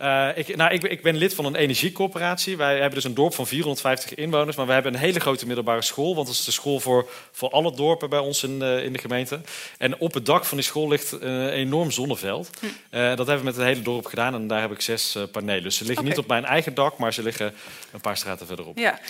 [0.00, 2.56] Uh, ik, nou, ik, ik, ben lid van een energiecoöperatie.
[2.56, 5.82] Wij hebben dus een dorp van 450 inwoners, maar we hebben een hele grote middelbare
[5.82, 8.92] school, want dat is de school voor, voor alle dorpen bij ons in, uh, in
[8.92, 9.40] de gemeente.
[9.78, 12.50] En op het dak van die school ligt een enorm zonneveld.
[12.60, 12.66] Hm.
[12.66, 15.62] Uh, dat hebben we met het hele dorp gedaan en daar heb ik zes panelen.
[15.62, 16.16] Dus ze liggen okay.
[16.16, 17.54] niet op mijn eigen dak, maar ze liggen
[17.92, 18.78] een paar straten verderop.
[18.78, 19.00] Ja.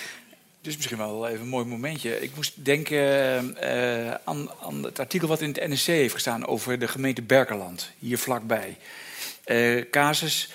[0.63, 2.21] Dus misschien wel even een mooi momentje.
[2.21, 2.97] Ik moest denken
[3.63, 7.89] uh, aan, aan, het artikel wat in het NRC heeft gestaan over de gemeente Berkeland,
[7.99, 8.77] hier vlakbij.
[9.45, 10.49] Uh, casus,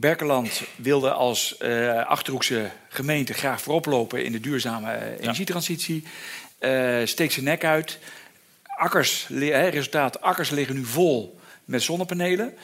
[0.00, 6.04] Berkeland wilde als uh, Achterhoekse gemeente graag voorop lopen in de duurzame energietransitie.
[6.60, 7.06] Ja.
[7.06, 7.98] steekt zijn nek uit.
[8.62, 12.54] Akkers, resultaat, akkers liggen nu vol met zonnepanelen.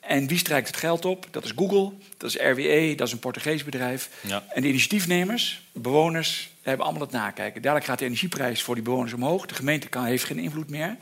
[0.00, 1.26] En wie strijkt het geld op?
[1.30, 4.10] Dat is Google, dat is RWE, dat is een Portugees bedrijf.
[4.20, 4.44] Ja.
[4.48, 7.62] En de initiatiefnemers, bewoners, hebben allemaal het nakijken.
[7.62, 9.46] Dadelijk gaat de energieprijs voor die bewoners omhoog.
[9.46, 10.96] De gemeente kan, heeft geen invloed meer.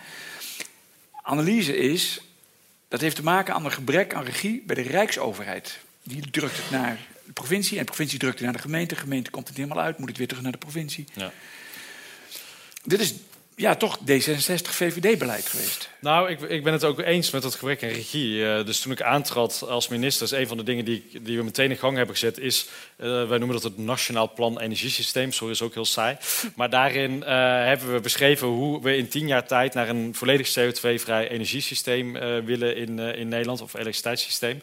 [1.22, 2.20] Analyse is,
[2.92, 5.78] dat heeft te maken aan een gebrek aan regie bij de Rijksoverheid.
[6.02, 8.94] Die drukt het naar de provincie en de provincie drukt het naar de gemeente.
[8.94, 11.04] De gemeente komt het helemaal uit, moet het weer terug naar de provincie.
[11.12, 11.32] Ja.
[12.84, 13.14] Dit is
[13.56, 15.90] ja, toch D66 VVD-beleid geweest.
[16.00, 18.34] Nou, ik, ik, ben het ook eens met dat gebrek aan regie.
[18.34, 21.44] Uh, dus toen ik aantrad als minister, is een van de dingen die, die we
[21.44, 25.32] meteen in gang hebben gezet, is, uh, wij noemen dat het Nationaal Plan Energiesysteem.
[25.32, 26.16] Sorry, is ook heel saai.
[26.56, 27.26] Maar daarin uh,
[27.64, 32.12] hebben we beschreven hoe we in tien jaar tijd naar een volledig CO2-vrij energiesysteem
[32.44, 34.62] willen in, in Nederland, of elektriciteitssysteem.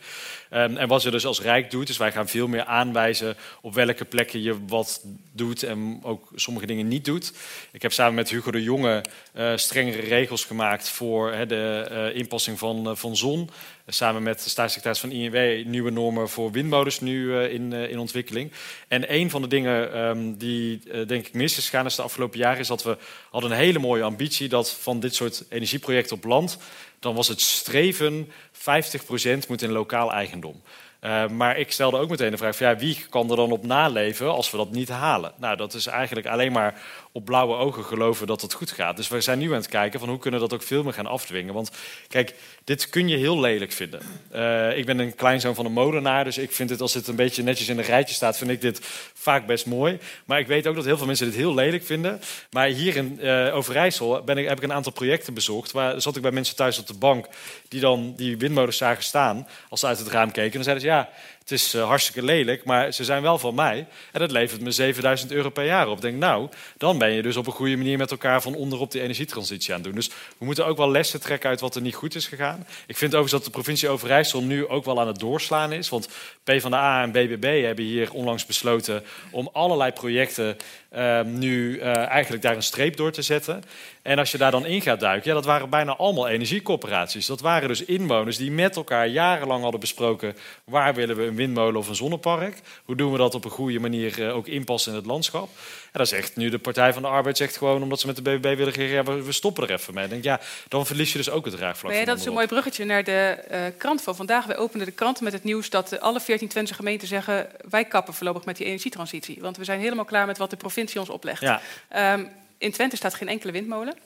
[0.53, 3.73] Um, en wat je dus als Rijk doet, is wij gaan veel meer aanwijzen op
[3.73, 7.33] welke plekken je wat doet en ook sommige dingen niet doet.
[7.71, 12.59] Ik heb samen met Hugo de Jonge uh, strengere regels gemaakt voor de uh, inpassing
[12.59, 13.49] van, uh, van zon.
[13.87, 18.51] samen met de staatssecretaris van INW nieuwe normen voor windmolens nu in, in ontwikkeling.
[18.87, 22.59] En een van de dingen um, die denk ik mis is gegaan de afgelopen jaren...
[22.59, 22.97] is dat we
[23.29, 26.57] hadden een hele mooie ambitie dat van dit soort energieprojecten op land...
[26.99, 30.61] dan was het streven 50% moet in lokaal eigendom.
[31.01, 34.31] Uh, maar ik stelde ook meteen de vraag: ja, wie kan er dan op naleven
[34.31, 35.33] als we dat niet halen?
[35.37, 38.95] Nou, dat is eigenlijk alleen maar op blauwe ogen geloven dat het goed gaat.
[38.97, 40.93] Dus we zijn nu aan het kijken van hoe kunnen we dat ook veel meer
[40.93, 41.53] gaan afdwingen.
[41.53, 41.71] Want
[42.07, 44.01] kijk, dit kun je heel lelijk vinden.
[44.35, 47.15] Uh, ik ben een kleinzoon van een molenaar, dus ik vind het als het een
[47.15, 48.79] beetje netjes in een rijtje staat, vind ik dit
[49.13, 49.99] vaak best mooi.
[50.25, 52.21] Maar ik weet ook dat heel veel mensen dit heel lelijk vinden.
[52.51, 55.71] Maar hier in uh, Overijssel ben ik, heb ik een aantal projecten bezocht.
[55.71, 57.27] Waar zat ik bij mensen thuis op de bank
[57.67, 60.43] die dan die windmolens zagen staan als ze uit het raam keken.
[60.43, 61.09] En dan zeiden ze ja
[61.49, 63.87] het is uh, hartstikke lelijk, maar ze zijn wel van mij.
[64.11, 65.95] En dat levert me 7000 euro per jaar op.
[65.95, 68.91] Ik denk, nou, dan ben je dus op een goede manier met elkaar van onderop
[68.91, 69.95] die energietransitie aan het doen.
[69.95, 72.65] Dus we moeten ook wel lessen trekken uit wat er niet goed is gegaan.
[72.87, 75.89] Ik vind overigens dat de provincie Overijssel nu ook wel aan het doorslaan is.
[75.89, 76.09] Want
[76.43, 80.57] PvdA en BBB hebben hier onlangs besloten om allerlei projecten
[80.95, 83.63] uh, nu uh, eigenlijk daar een streep door te zetten.
[84.01, 87.25] En als je daar dan in gaat duiken, ja, dat waren bijna allemaal energiecoöperaties.
[87.25, 91.75] Dat waren dus inwoners die met elkaar jarenlang hadden besproken waar willen we een windmolen
[91.75, 92.59] of een zonnepark.
[92.85, 95.49] Hoe doen we dat op een goede manier uh, ook inpassen in het landschap.
[95.91, 98.21] En dan zegt nu de Partij van de Arbeid zegt gewoon omdat ze met de
[98.21, 100.07] BBB willen regeren, we stoppen er even mee.
[100.07, 101.91] denk, ja, dan verlies je dus ook het draagvlak.
[101.91, 104.45] Nee, dat is een mooi bruggetje naar de uh, krant van vandaag.
[104.45, 108.13] Wij openden de krant met het nieuws dat alle 14 Twentse gemeenten zeggen wij kappen
[108.13, 109.37] voorlopig met die energietransitie.
[109.39, 111.41] Want we zijn helemaal klaar met wat de provincie ons oplegt.
[111.41, 111.61] Ja.
[112.13, 113.97] Um, in Twente staat geen enkele windmolen.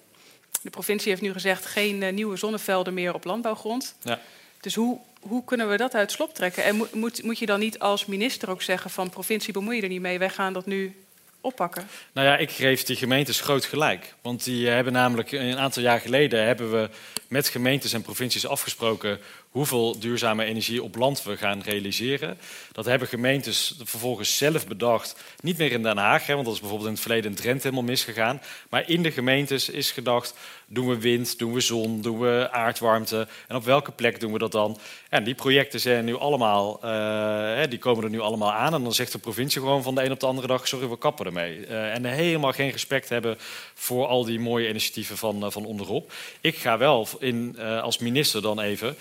[0.61, 3.95] De provincie heeft nu gezegd geen uh, nieuwe zonnevelden meer op landbouwgrond.
[4.01, 4.19] Ja.
[4.61, 6.63] Dus hoe, hoe kunnen we dat uit slop trekken?
[6.63, 9.89] En moet, moet je dan niet als minister ook zeggen van provincie bemoei je er
[9.89, 10.95] niet mee, wij gaan dat nu
[11.43, 11.87] oppakken?
[12.13, 14.13] Nou ja, ik geef die gemeentes groot gelijk.
[14.21, 16.89] Want die hebben namelijk een aantal jaar geleden hebben we
[17.27, 19.19] met gemeentes en provincies afgesproken
[19.53, 22.37] hoeveel duurzame energie op land we gaan realiseren.
[22.71, 25.15] Dat hebben gemeentes vervolgens zelf bedacht.
[25.41, 27.61] Niet meer in Den Haag, hè, want dat is bijvoorbeeld in het verleden in Drenthe
[27.61, 28.41] helemaal misgegaan.
[28.69, 30.33] Maar in de gemeentes is gedacht,
[30.67, 33.27] doen we wind, doen we zon, doen we aardwarmte.
[33.47, 34.77] En op welke plek doen we dat dan?
[35.09, 38.73] En die projecten zijn nu allemaal, uh, die komen er nu allemaal aan.
[38.73, 40.97] En dan zegt de provincie gewoon van de een op de andere dag, sorry, we
[40.97, 41.57] kappen ermee.
[41.67, 43.37] Uh, en helemaal geen respect hebben
[43.73, 46.13] voor al die mooie initiatieven van, uh, van onderop.
[46.41, 48.97] Ik ga wel in, als minister dan even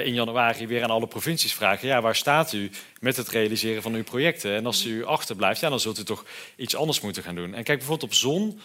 [0.00, 3.82] uh, in januari weer aan alle provincies vragen: ja, waar staat u met het realiseren
[3.82, 4.54] van uw projecten?
[4.54, 6.24] En als u achterblijft, ja, dan zult u toch
[6.56, 7.54] iets anders moeten gaan doen.
[7.54, 8.60] En kijk bijvoorbeeld op zon.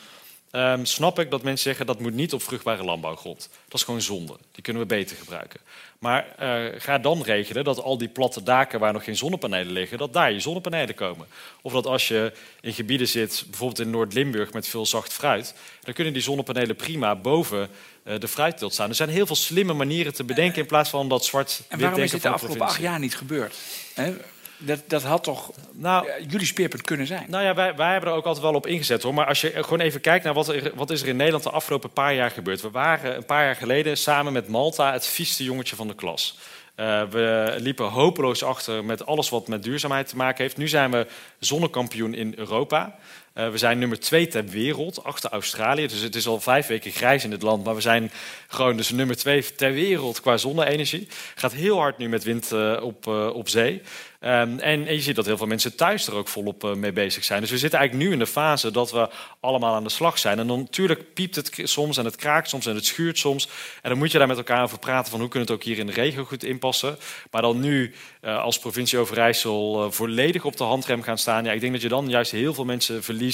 [0.51, 3.49] Um, snap ik dat mensen zeggen dat moet niet op vruchtbare landbouwgrond.
[3.67, 4.37] Dat is gewoon zonde.
[4.51, 5.59] Die kunnen we beter gebruiken.
[5.99, 9.97] Maar uh, ga dan regelen dat al die platte daken waar nog geen zonnepanelen liggen,
[9.97, 11.27] dat daar je zonnepanelen komen.
[11.61, 15.93] Of dat als je in gebieden zit, bijvoorbeeld in Noord-Limburg met veel zacht fruit, dan
[15.93, 17.69] kunnen die zonnepanelen prima boven
[18.03, 18.89] uh, de fruitteelt staan.
[18.89, 21.99] Er zijn heel veel slimme manieren te bedenken in plaats van dat zwart En waarom
[21.99, 23.55] is dit de afgelopen acht jaar niet gebeurd?
[23.93, 24.13] He?
[24.61, 27.25] Dat, dat had toch nou, jullie speerpunt kunnen zijn?
[27.27, 29.13] Nou ja, wij, wij hebben er ook altijd wel op ingezet hoor.
[29.13, 31.49] Maar als je gewoon even kijkt naar wat, er, wat is er in Nederland de
[31.49, 32.61] afgelopen paar jaar gebeurd.
[32.61, 36.37] We waren een paar jaar geleden samen met Malta het vieste jongetje van de klas.
[36.75, 40.57] Uh, we liepen hopeloos achter met alles wat met duurzaamheid te maken heeft.
[40.57, 41.07] Nu zijn we
[41.39, 42.95] zonnekampioen in Europa.
[43.39, 45.87] Uh, we zijn nummer twee ter wereld, achter Australië.
[45.87, 47.63] Dus het is al vijf weken grijs in het land.
[47.63, 48.11] Maar we zijn
[48.47, 51.07] gewoon dus nummer twee ter wereld qua zonne-energie.
[51.35, 53.81] Gaat heel hard nu met wind uh, op, op zee.
[54.21, 57.41] Um, en, je ziet dat heel veel mensen thuis er ook volop mee bezig zijn.
[57.41, 60.39] Dus we zitten eigenlijk nu in de fase dat we allemaal aan de slag zijn.
[60.39, 63.49] En dan natuurlijk piept het soms en het kraakt soms en het schuurt soms.
[63.81, 65.69] En dan moet je daar met elkaar over praten van hoe kunnen we het ook
[65.69, 66.97] hier in de regio goed inpassen.
[67.31, 71.43] Maar dan nu als provincie Overijssel volledig op de handrem gaan staan.
[71.43, 73.28] Ja, ik denk dat je dan juist heel veel mensen verliest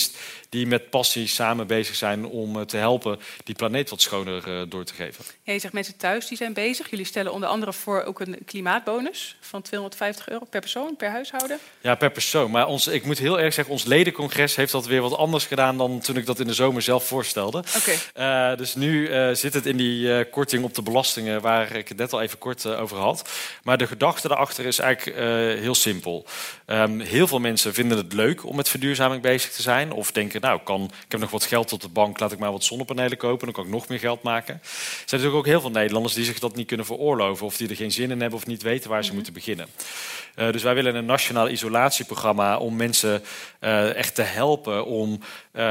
[0.50, 4.94] die met passie samen bezig zijn om te helpen die planeet wat schoner door te
[4.94, 5.26] geven.
[5.44, 6.90] Ja, je zegt mensen thuis die zijn bezig.
[6.90, 11.60] Jullie stellen onder andere voor ook een klimaatbonus van 250 euro per persoon per huishouden?
[11.82, 12.52] Ja, per persoon.
[12.52, 15.78] Maar ons, ik moet heel erg zeggen, ons ledencongres heeft dat weer wat anders gedaan
[15.78, 17.64] dan toen ik dat in de zomer zelf voorstelde.
[17.78, 18.52] Okay.
[18.52, 21.88] Uh, dus nu uh, zit het in die uh, korting op de belastingen waar ik
[21.88, 23.30] het net al even kort over had.
[23.64, 25.18] Maar de gedachte daarachter is eigenlijk
[25.60, 26.26] heel simpel.
[26.68, 29.75] Um, heel veel mensen vinden het leuk om met verduurzaming bezig te zijn.
[29.76, 29.92] Zijn.
[29.92, 32.52] Of denken, nou, kan, ik heb nog wat geld op de bank, laat ik maar
[32.52, 33.46] wat zonnepanelen kopen.
[33.46, 34.54] Dan kan ik nog meer geld maken.
[34.54, 34.70] Er
[35.06, 37.46] zijn natuurlijk ook heel veel Nederlanders die zich dat niet kunnen veroorloven.
[37.46, 39.68] Of die er geen zin in hebben of niet weten waar ze moeten beginnen.
[40.36, 43.24] Uh, dus wij willen een nationaal isolatieprogramma om mensen
[43.62, 45.62] uh, echt te helpen om uh,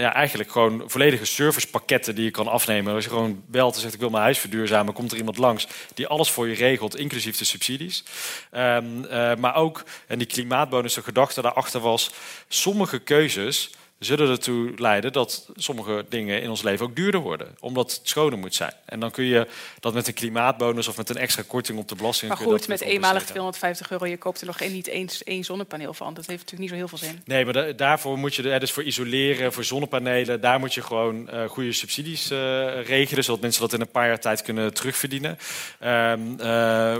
[0.00, 2.94] ja, eigenlijk gewoon volledige servicepakketten die je kan afnemen.
[2.94, 5.66] Als je gewoon belt en zegt ik wil mijn huis verduurzamen, komt er iemand langs
[5.94, 8.04] die alles voor je regelt, inclusief de subsidies.
[8.52, 9.06] Um,
[9.40, 12.10] maar ook, en die klimaatbonus, de gedachte daarachter was,
[12.48, 13.63] sommige keuzes
[13.98, 17.56] zullen ertoe leiden dat sommige dingen in ons leven ook duurder worden.
[17.60, 18.72] Omdat het schoner moet zijn.
[18.84, 19.48] En dan kun je
[19.80, 22.30] dat met een klimaatbonus of met een extra korting op de belasting...
[22.30, 26.14] Maar goed, met eenmalig 250 euro, je koopt er nog niet eens één zonnepaneel van.
[26.14, 27.22] Dat heeft natuurlijk niet zo heel veel zin.
[27.24, 30.40] Nee, maar daarvoor moet je, dus voor isoleren, voor zonnepanelen...
[30.40, 32.38] daar moet je gewoon uh, goede subsidies uh,
[32.86, 33.24] regelen...
[33.24, 35.38] zodat mensen dat in een paar jaar tijd kunnen terugverdienen.
[35.80, 36.36] Um, uh,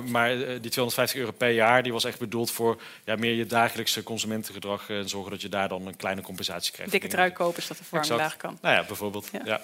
[0.03, 4.03] maar die 250 euro per jaar, die was echt bedoeld voor ja, meer je dagelijkse
[4.03, 4.89] consumentengedrag...
[4.89, 7.85] en zorgen dat je daar dan een kleine compensatie krijgt dikke trui kopen, zodat de
[7.85, 8.59] verwarming laag kan.
[8.61, 9.29] Nou ja, bijvoorbeeld.
[9.33, 9.41] Ja.
[9.45, 9.61] ja.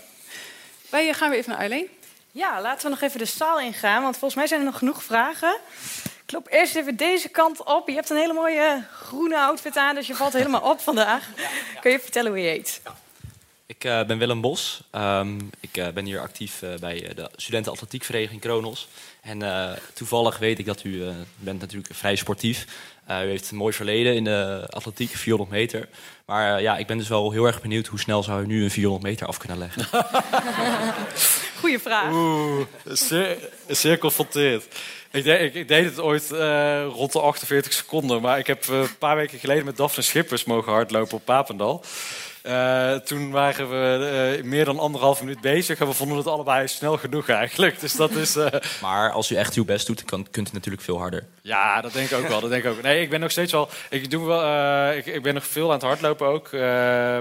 [0.90, 1.88] Wij gaan weer even naar Eileen.
[2.32, 5.02] Ja, laten we nog even de zaal ingaan, want volgens mij zijn er nog genoeg
[5.02, 5.56] vragen.
[6.24, 7.88] Ik loop eerst even deze kant op.
[7.88, 11.28] Je hebt een hele mooie groene outfit aan, dus je valt helemaal op vandaag.
[11.80, 12.80] Kun je vertellen hoe je heet?
[13.66, 14.82] Ik uh, ben Willem Bos.
[14.92, 18.88] Um, ik uh, ben hier actief uh, bij de Studentenatletiekvereniging Kronos.
[19.20, 19.42] En
[19.94, 21.04] toevallig weet ik dat u
[21.36, 22.66] bent natuurlijk vrij sportief.
[23.08, 25.88] u heeft een mooi verleden in de atletiek, 400 meter.
[26.30, 28.70] Maar ja, ik ben dus wel heel erg benieuwd hoe snel zou u nu een
[28.70, 29.86] 400 meter af kunnen leggen.
[31.60, 32.12] Goeie vraag.
[32.12, 34.68] Oeh, zeer, zeer confronterend.
[35.10, 38.20] Ik, deed, ik, deed het ooit uh, rond de 48 seconden.
[38.20, 41.84] Maar ik heb uh, een paar weken geleden met Daphne Schippers mogen hardlopen op Papendal.
[42.46, 46.68] Uh, toen waren we uh, meer dan anderhalf minuut bezig en we vonden het allebei
[46.68, 47.80] snel genoeg eigenlijk.
[47.80, 48.46] Dus dat is, uh...
[48.82, 51.26] Maar als u echt uw best doet, dan kunt u natuurlijk veel harder.
[51.42, 52.40] Ja, dat denk ik ook wel.
[52.40, 52.82] Dat denk ik ook.
[52.82, 53.68] Nee, ik ben nog steeds wel.
[53.90, 56.52] Ik, doe wel ik, ik, ben nog veel aan het hardlopen ook.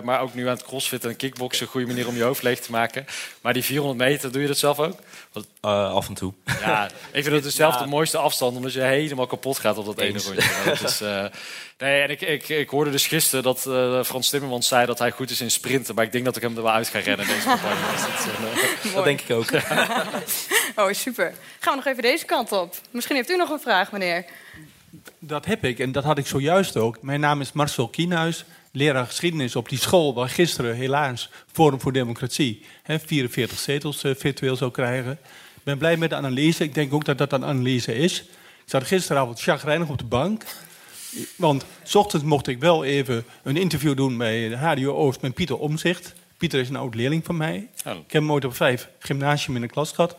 [0.04, 1.66] maar ook nu aan het crossfitten en kickboksen.
[1.66, 3.06] Een goede manier om je hoofd leeg te maken.
[3.42, 4.96] Maar die 400 meter, doe je dat zelf ook?
[5.62, 6.34] af en toe.
[6.46, 9.86] Ja, ik vind het dus zelf de mooiste afstand, omdat je helemaal kapot gaat op
[9.86, 10.78] dat ene rondje.
[10.82, 11.02] Dus,
[11.80, 13.62] nee, en ik, ik, ik hoorde dus gisteren dat
[14.08, 15.96] Frans Timmermans zei dat hij goed is in sprinten.
[15.96, 17.76] Maar ik denk dat ik hem er wel uit ga rennen deze campagne.
[18.84, 19.52] dat, dat, denk ik ook.
[20.86, 21.34] oh, super.
[21.60, 22.76] Gaan we nog even deze kant op.
[22.92, 24.26] Misschien heeft u nog een vraag, meneer.
[25.20, 27.02] Dat heb ik en dat had ik zojuist ook.
[27.02, 31.94] Mijn naam is Marcel Kienhuis, leraar geschiedenis op die school waar gisteren helaas Forum voor
[31.94, 35.12] Democratie hè, 44 zetels uh, virtueel zou krijgen.
[35.56, 36.64] Ik ben blij met de analyse.
[36.64, 38.20] Ik denk ook dat dat een analyse is.
[38.22, 40.44] Ik zat gisteravond chagrijnig op de bank.
[41.36, 45.34] Want s ochtends mocht ik wel even een interview doen bij de HDO Oost met
[45.34, 46.14] Pieter Omzicht.
[46.38, 47.68] Pieter is een oud leerling van mij.
[47.76, 50.16] Ik heb hem ooit op vijf gymnasium in de klas gehad.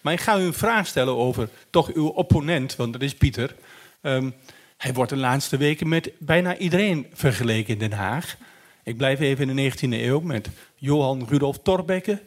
[0.00, 3.54] Maar ik ga u een vraag stellen over toch uw opponent, want dat is Pieter.
[4.02, 4.34] Um,
[4.76, 8.36] hij wordt de laatste weken met bijna iedereen vergeleken in Den Haag.
[8.82, 12.22] Ik blijf even in de 19e eeuw met Johan Rudolf Thorbecke,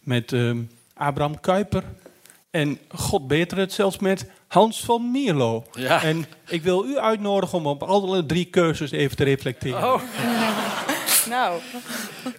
[0.00, 1.84] met um, Abraham Kuyper
[2.50, 5.64] en God beter het zelfs met Hans van Mierlo.
[5.72, 6.02] Ja.
[6.02, 9.92] En ik wil u uitnodigen om op alle drie keuzes even te reflecteren.
[9.92, 10.02] Oh.
[11.34, 11.60] nou.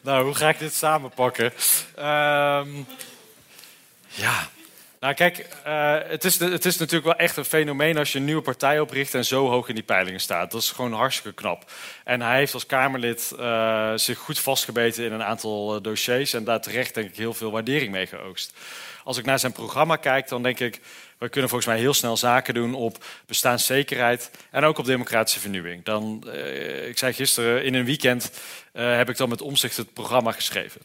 [0.01, 1.45] nou, hoe ga ik dit samenpakken?
[1.99, 2.86] Um,
[4.07, 4.49] ja.
[5.02, 8.26] Nou, kijk, uh, het, is, het is natuurlijk wel echt een fenomeen als je een
[8.26, 10.52] nieuwe partij opricht en zo hoog in die peilingen staat.
[10.52, 11.72] Dat is gewoon hartstikke knap.
[12.04, 16.43] En hij heeft als Kamerlid uh, zich goed vastgebeten in een aantal uh, dossiers en
[16.43, 18.54] daar terecht denk ik heel veel waardering mee geoogst.
[19.04, 20.80] Als ik naar zijn programma kijk, dan denk ik,
[21.18, 25.84] we kunnen volgens mij heel snel zaken doen op bestaanszekerheid en ook op democratische vernieuwing.
[25.84, 26.28] Dan,
[26.88, 28.32] ik zei gisteren, in een weekend
[28.74, 30.82] uh, heb ik dan met omzicht het programma geschreven.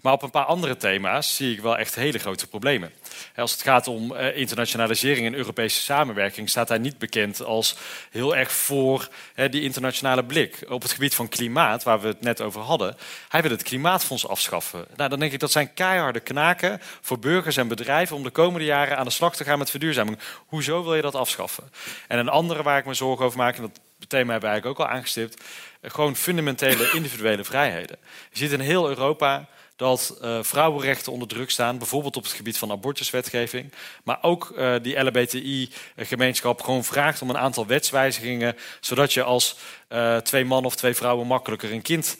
[0.00, 2.92] Maar op een paar andere thema's zie ik wel echt hele grote problemen.
[3.36, 7.76] Als het gaat om uh, internationalisering en Europese samenwerking, staat hij niet bekend als
[8.10, 9.08] heel erg voor
[9.50, 10.64] die internationale blik.
[10.68, 12.96] Op het gebied van klimaat, waar we het net over hadden,
[13.28, 14.86] hij wil het klimaatfonds afschaffen.
[14.96, 18.66] Nou, dan denk ik dat zijn keiharde knaken voor burgers en bedrijven om de komende
[18.66, 20.18] jaren aan de slag te gaan met verduurzaming.
[20.46, 21.70] Hoezo wil je dat afschaffen?
[22.08, 24.80] En een andere waar ik me zorgen over maak, en dat thema hebben we eigenlijk
[24.80, 25.44] ook al aangestipt,
[25.82, 27.96] gewoon fundamentele individuele vrijheden.
[28.30, 32.58] Je ziet in heel Europa dat uh, vrouwenrechten onder druk staan, bijvoorbeeld op het gebied
[32.58, 33.72] van abortuswetgeving.
[34.04, 39.56] Maar ook uh, die LHBTI-gemeenschap gewoon vraagt om een aantal wetswijzigingen, zodat je als
[39.88, 42.18] uh, twee mannen of twee vrouwen makkelijker een kind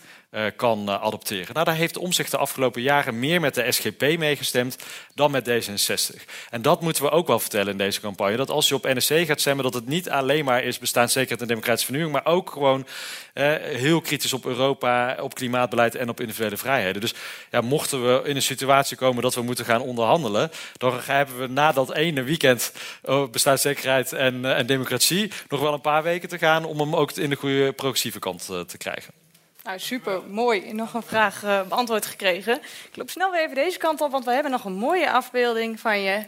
[0.57, 1.55] kan uh, adopteren.
[1.55, 4.77] Nou, daar heeft Omzicht de afgelopen jaren meer met de SGP meegestemd
[5.15, 6.25] dan met D66.
[6.51, 8.37] En dat moeten we ook wel vertellen in deze campagne.
[8.37, 11.49] Dat als je op NSC gaat stemmen, dat het niet alleen maar is bestaanszekerheid en
[11.49, 12.87] democratische vernieuwing, maar ook gewoon
[13.35, 17.01] uh, heel kritisch op Europa, op klimaatbeleid en op individuele vrijheden.
[17.01, 17.15] Dus
[17.51, 21.47] ja, mochten we in een situatie komen dat we moeten gaan onderhandelen, dan hebben we
[21.47, 22.73] na dat ene weekend
[23.31, 27.31] bestaanszekerheid en, en democratie nog wel een paar weken te gaan om hem ook in
[27.31, 29.18] de goede progressieve kant te krijgen.
[29.69, 30.73] Nou, super mooi.
[30.73, 32.55] Nog een vraag uh, beantwoord gekregen.
[32.91, 35.81] Ik loop snel weer even deze kant op, want we hebben nog een mooie afbeelding
[35.81, 36.25] van je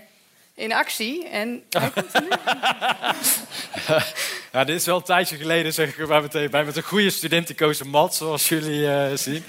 [0.55, 1.29] in actie.
[1.29, 2.29] En hij komt nu.
[4.53, 6.65] ja, dit is wel een tijdje geleden, zeg ik er maar meteen bij.
[6.65, 9.45] Met een goede studenticoze mat, zoals jullie uh, zien.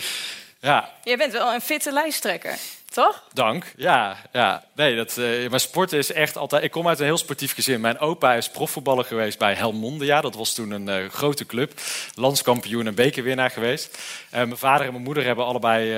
[0.59, 0.89] Ja.
[1.03, 2.57] Jij bent wel een fitte lijsttrekker.
[2.89, 3.23] Toch?
[3.33, 3.65] Dank.
[3.75, 4.63] Ja, ja.
[4.81, 6.63] Nee, dat, uh, mijn sport is echt altijd.
[6.63, 7.81] Ik kom uit een heel sportief gezin.
[7.81, 10.21] Mijn opa is profvoetballer geweest bij Helmondia.
[10.21, 11.73] Dat was toen een uh, grote club.
[12.15, 13.97] Landskampioen en bekerwinnaar geweest.
[13.97, 15.89] Uh, mijn vader en mijn moeder hebben allebei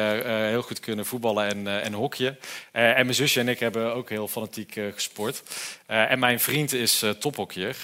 [0.50, 1.94] heel goed kunnen voetballen en, en
[2.72, 5.44] en mijn zusje en ik hebben ook heel fanatiek gesport.
[5.86, 7.76] en mijn vriend is tophockeyer.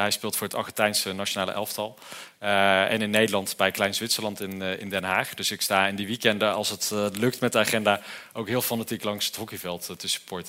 [0.00, 1.98] hij speelt voor het Argentijnse nationale elftal.
[2.38, 5.34] En in Nederland bij Klein Zwitserland in, in Den Haag.
[5.34, 8.00] Dus ik sta in die weekenden, als het lukt met de agenda,
[8.32, 10.39] ook heel fanatiek langs het hockeyveld te supporten.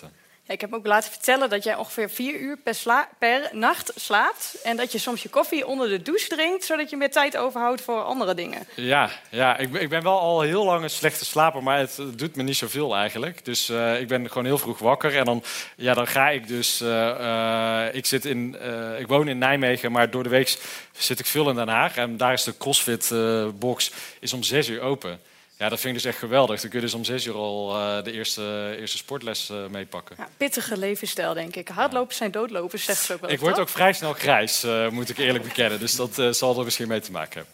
[0.44, 4.58] Ja, ik heb ook laten vertellen dat jij ongeveer vier uur per, per, nacht slaapt.
[4.64, 7.82] En dat je soms je koffie onder de douche drinkt, zodat je meer tijd overhoudt
[7.82, 8.68] voor andere dingen.
[8.76, 12.36] Ja, ja ik, ik ben wel al heel lang een slechte slaper, maar het, doet
[12.36, 13.46] me niet zoveel eigenlijk.
[13.46, 15.18] Dus uh, ik ben gewoon heel vroeg wakker.
[15.18, 15.44] En dan,
[15.76, 16.82] ja, dan ga ik dus.
[16.82, 18.58] Uh, uh, ik, zit in,
[19.00, 20.58] ik woon in Nijmegen, maar door de week
[20.92, 21.98] zit ik veel in Den Haag.
[21.98, 25.20] En daar is de CrossFit-box is om zes uur open.
[25.62, 26.62] Ja, dat vind ik dus echt geweldig.
[26.62, 30.16] Dan kun je dus om zes uur al uh, de eerste, eerste sportles uh, meepakken.
[30.20, 31.68] Ja, pittige levensstijl, denk ik.
[31.68, 33.30] Hardlopers zijn doodlopers, zegt ze ook wel.
[33.30, 35.80] Ik word ook vrij snel grijs, uh, moet ik eerlijk bekennen.
[35.80, 37.54] Dus dat zal er misschien mee te maken hebben.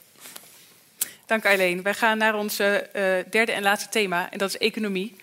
[1.25, 1.81] Dank Eileen.
[1.81, 2.55] Wij gaan naar ons
[3.29, 4.31] derde en laatste thema.
[4.31, 5.15] En dat is economie.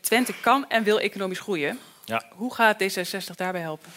[0.00, 1.78] Twente kan en wil economisch groeien.
[2.04, 2.24] Ja.
[2.30, 3.90] Hoe gaat D66 daarbij helpen?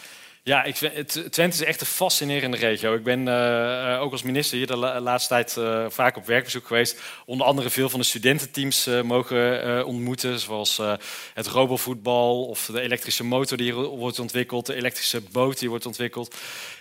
[0.44, 2.94] Ja, ik Twente is echt een fascinerende regio.
[2.94, 7.00] Ik ben uh, ook als minister hier de laatste tijd uh, vaak op werkbezoek geweest.
[7.26, 10.38] Onder andere veel van de studententeams mogen ontmoeten.
[10.38, 10.80] Zoals
[11.34, 14.66] het robovoetbal of de elektrische motor die hier wordt ontwikkeld.
[14.66, 16.36] De elektrische boot die wordt ontwikkeld.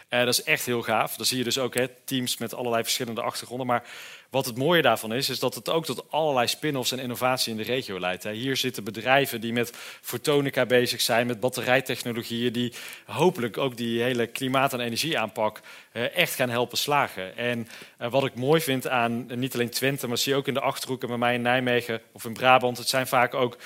[0.09, 1.15] dat is echt heel gaaf.
[1.15, 3.67] Dan zie je dus ook hè, teams met allerlei verschillende achtergronden.
[3.67, 3.83] Maar
[4.31, 7.57] wat het mooie daarvan is, is dat het ook tot allerlei spin-offs en innovatie in
[7.57, 8.23] de regio leidt.
[8.23, 9.71] Hier zitten bedrijven die met
[10.01, 12.73] fotonica bezig zijn, met batterijtechnologieën, die
[13.05, 15.61] hopelijk ook die hele klimaat- en energieaanpak
[15.91, 17.37] eh, echt gaan helpen slagen.
[17.37, 17.67] En
[17.97, 20.61] eh, wat ik mooi vind aan niet alleen Twente, maar zie je ook in de
[20.61, 23.57] achterhoeken bij mij in Nijmegen of in Brabant, het zijn vaak ook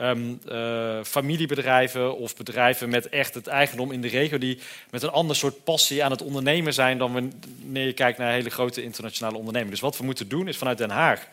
[0.00, 4.58] um, uh, familiebedrijven of bedrijven met echt het eigendom in de regio die
[4.90, 8.50] met een ander soort passie aan het ondernemen zijn dan wanneer je kijkt naar hele
[8.50, 9.74] grote internationale ondernemingen.
[9.74, 11.26] Dus wat we moeten doen is vanuit Den Haag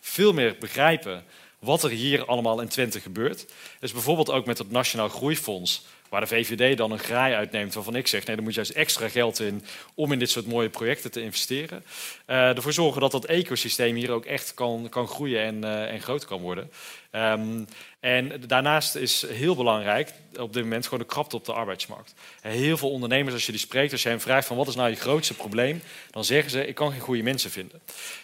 [0.00, 1.24] veel meer begrijpen
[1.58, 3.46] wat er hier allemaal in Twente gebeurt.
[3.78, 7.96] Dus bijvoorbeeld ook met het Nationaal Groeifonds, waar de VVD dan een graai uitneemt waarvan
[7.96, 11.10] ik zeg, nee, er moet juist extra geld in om in dit soort mooie projecten
[11.10, 11.84] te investeren.
[12.26, 16.00] Uh, ervoor zorgen dat dat ecosysteem hier ook echt kan, kan groeien en, uh, en
[16.00, 16.70] groot kan worden.
[17.12, 17.66] Um,
[18.00, 22.14] en daarnaast is heel belangrijk op dit moment gewoon de krapte op de arbeidsmarkt.
[22.40, 24.90] Heel veel ondernemers, als je die spreekt, als je hen vraagt van wat is nou
[24.90, 27.80] je grootste probleem, dan zeggen ze ik kan geen goede mensen vinden.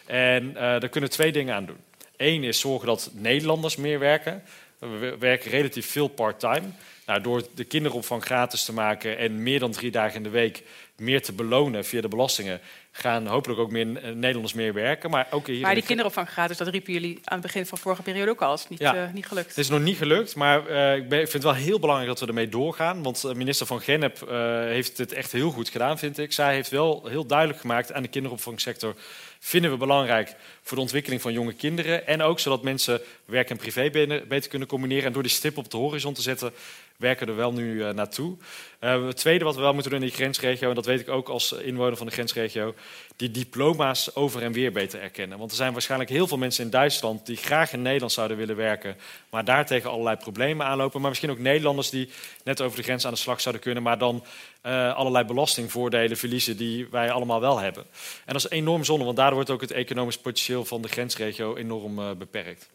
[0.06, 1.80] En uh, daar kunnen twee dingen aan doen.
[2.16, 4.42] Eén is zorgen dat Nederlanders meer werken.
[4.78, 6.66] We werken relatief veel part-time.
[7.06, 10.62] Nou, door de kinderopvang gratis te maken en meer dan drie dagen in de week
[10.96, 12.60] meer te belonen via de belastingen,
[12.90, 15.10] gaan hopelijk ook meer Nederlanders meer werken.
[15.10, 18.02] Maar, ook hier maar die kinderopvang gratis, dat riepen jullie aan het begin van vorige
[18.02, 18.54] periode ook al.
[18.54, 18.94] is niet, ja.
[18.94, 19.48] uh, niet gelukt.
[19.48, 22.20] Het is nog niet gelukt, maar uh, ik, ben, vind het wel heel belangrijk dat
[22.20, 23.02] we ermee doorgaan.
[23.02, 24.28] Want minister van Gennep
[24.68, 26.32] heeft het echt heel goed gedaan, vind ik.
[26.32, 28.94] Zij heeft wel heel duidelijk gemaakt aan de kinderopvangsector
[29.38, 32.06] vinden we belangrijk voor de ontwikkeling van jonge kinderen.
[32.06, 33.90] En ook zodat mensen werk en privé
[34.28, 35.04] beter kunnen combineren.
[35.04, 36.52] En door die stip op de horizon te zetten,
[36.98, 38.36] werken we er wel nu uh, naartoe.
[38.80, 41.08] Uh, het tweede wat we wel moeten doen in die grensregio, en dat weet ik
[41.08, 42.74] ook als inwoner van de grensregio,
[43.16, 45.38] die diploma's over en weer beter erkennen.
[45.38, 48.56] Want er zijn waarschijnlijk heel veel mensen in Duitsland die graag in Nederland zouden willen
[48.56, 48.96] werken,
[49.30, 51.00] maar daar tegen allerlei problemen aanlopen.
[51.00, 52.10] Maar misschien ook Nederlanders die
[52.44, 54.24] net over de grens aan de slag zouden kunnen, maar dan
[54.66, 57.82] uh, allerlei belastingvoordelen verliezen die wij allemaal wel hebben.
[58.24, 61.56] En dat is enorm zonde, want daardoor wordt ook het economisch potentieel van de grensregio
[61.56, 62.68] enorm beperkt.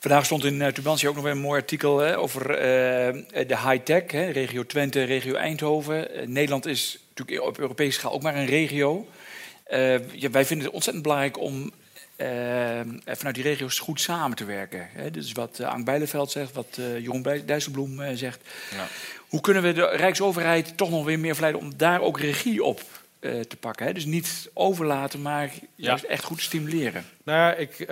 [0.00, 4.10] Vandaag stond in uh, Tubantia ook nog weer een mooi artikel hè, over de high-tech,
[4.10, 6.08] regio Twente, regio Eindhoven.
[6.32, 9.06] Nederland is natuurlijk op Europese schaal ook maar een regio.
[10.12, 11.72] Ja, wij vinden het ontzettend belangrijk om
[13.04, 14.88] vanuit die regio's goed samen te werken.
[14.92, 15.10] Hè.
[15.10, 18.40] Dit is wat Ank Bijleveld zegt, wat Jeroen Dijsselbloem zegt.
[18.70, 18.86] Ja.
[19.28, 22.80] Hoe kunnen we de Rijksoverheid toch nog weer meer verleiden om daar ook regie op
[23.20, 23.86] uh, te pakken?
[23.86, 23.92] Hè?
[23.92, 27.04] Dus niet overlaten, maar juist echt goed stimuleren.
[27.24, 27.88] Nou ja, ik, uh,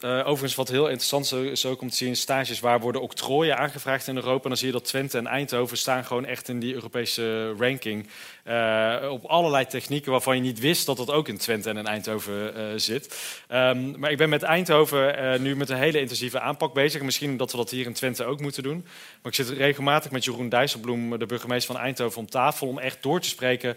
[0.00, 2.16] uh, overigens wat heel interessant is ook om te zien...
[2.16, 4.42] stages waar worden octrooien aangevraagd in Europa.
[4.42, 8.06] En dan zie je dat Twente en Eindhoven staan gewoon echt in die Europese ranking...
[8.48, 11.86] Uh, op allerlei technieken waarvan je niet wist dat dat ook in Twente en in
[11.86, 13.18] Eindhoven zit.
[13.52, 17.02] Um, maar ik ben met Eindhoven nu met een hele intensieve aanpak bezig.
[17.02, 18.84] Misschien dat we dat hier in Twente ook moeten doen.
[19.22, 22.68] Maar ik zit regelmatig met Jeroen Dijsselbloem, de burgemeester van Eindhoven, om tafel...
[22.68, 23.76] om echt door te spreken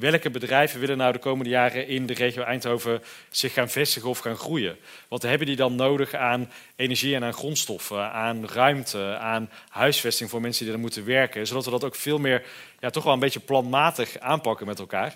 [0.00, 4.18] welke bedrijven willen nou de komende jaren in de regio Eindhoven zich gaan vestigen of
[4.18, 4.76] gaan groeien?
[5.08, 6.50] Wat hebben die dan nodig aan
[6.80, 11.46] energie en aan grondstoffen, aan ruimte, aan huisvesting voor mensen die er moeten werken?
[11.46, 12.42] Zodat we dat ook veel meer
[12.80, 15.14] ja, toch wel een beetje planmatig aanpakken met elkaar.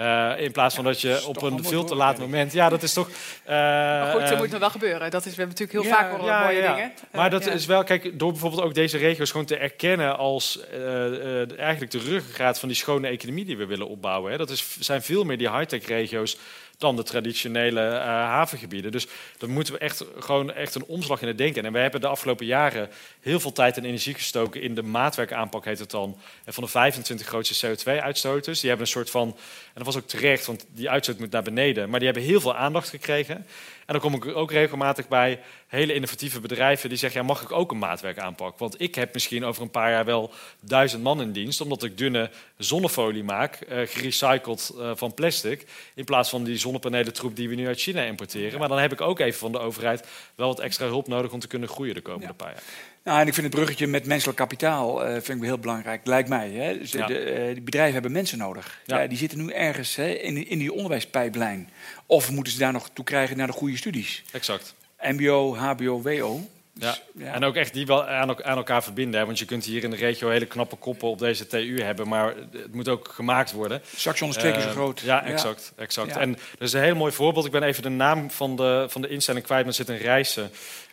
[0.00, 2.52] Uh, in plaats van dat je op een veel te laat moment.
[2.52, 3.08] Ja, dat is toch.
[3.08, 3.14] Uh,
[3.46, 5.10] maar goed, dat moet nog wel gebeuren.
[5.10, 6.92] Dat is, we hebben natuurlijk heel vaak horen ja, mooie dingen.
[7.12, 11.58] Maar dat is wel, kijk, door bijvoorbeeld ook deze regio's gewoon te erkennen als uh,
[11.58, 14.30] eigenlijk de ruggengraat van die schone economie die we willen opbouwen.
[14.30, 14.38] Hè.
[14.38, 16.38] Dat is, zijn veel meer die high-tech regio's
[16.78, 18.92] dan de traditionele uh, havengebieden.
[18.92, 19.06] Dus
[19.38, 21.64] dan moeten we echt gewoon echt een omslag in het denken.
[21.64, 22.88] En we hebben de afgelopen jaren
[23.20, 26.18] heel veel tijd en energie gestoken in de maatwerkaanpak, heet het dan.
[26.44, 28.60] En van de 25 grootste CO2-uitstoters.
[28.60, 31.42] Die hebben een soort van, en dat was ook terecht, want die uitstoot moet naar
[31.42, 31.90] beneden.
[31.90, 33.46] Maar die hebben heel veel aandacht gekregen.
[33.86, 37.52] En dan kom ik ook regelmatig bij hele innovatieve bedrijven die zeggen: ja, mag ik
[37.52, 38.58] ook een maatwerk aanpakken?
[38.58, 40.30] Want ik heb misschien over een paar jaar wel
[40.60, 46.04] duizend man in dienst, omdat ik dunne zonnefolie maak, uh, gerecycled uh, van plastic, in
[46.04, 48.58] plaats van die zonnepanelen troep die we nu uit China importeren.
[48.58, 51.40] Maar dan heb ik ook even van de overheid wel wat extra hulp nodig om
[51.40, 52.62] te kunnen groeien de komende paar jaar.
[53.06, 56.28] Nou, en ik vind het bruggetje met menselijk kapitaal uh, vind ik heel belangrijk, lijkt
[56.28, 56.50] mij.
[56.50, 56.78] Hè.
[56.78, 58.80] Dus de, bedrijven hebben mensen nodig.
[58.84, 59.06] Ja.
[59.06, 61.68] die zitten nu ergens hè, in, in die onderwijspijplijn.
[62.06, 64.22] Of moeten ze daar nog toe krijgen naar de goede studies?
[64.32, 64.74] Exact.
[65.00, 66.48] MBO, HBO, WO.
[66.78, 67.32] Dus, ja.
[67.32, 69.20] en ook echt die wel aan, aan elkaar verbinden.
[69.20, 69.26] Hè?
[69.26, 72.34] Want je kunt hier in de regio hele knappe koppen op deze TU hebben, maar
[72.52, 73.82] het moet ook gemaakt worden.
[73.96, 75.00] Saxion is twee keer zo eh, groot.
[75.00, 75.72] Ja, exact.
[75.76, 76.16] exact.
[76.16, 77.46] En dat is een heel mooi voorbeeld.
[77.46, 80.50] Ik ben even de naam van de, van de instelling kwijt, maar zit in Rijssen.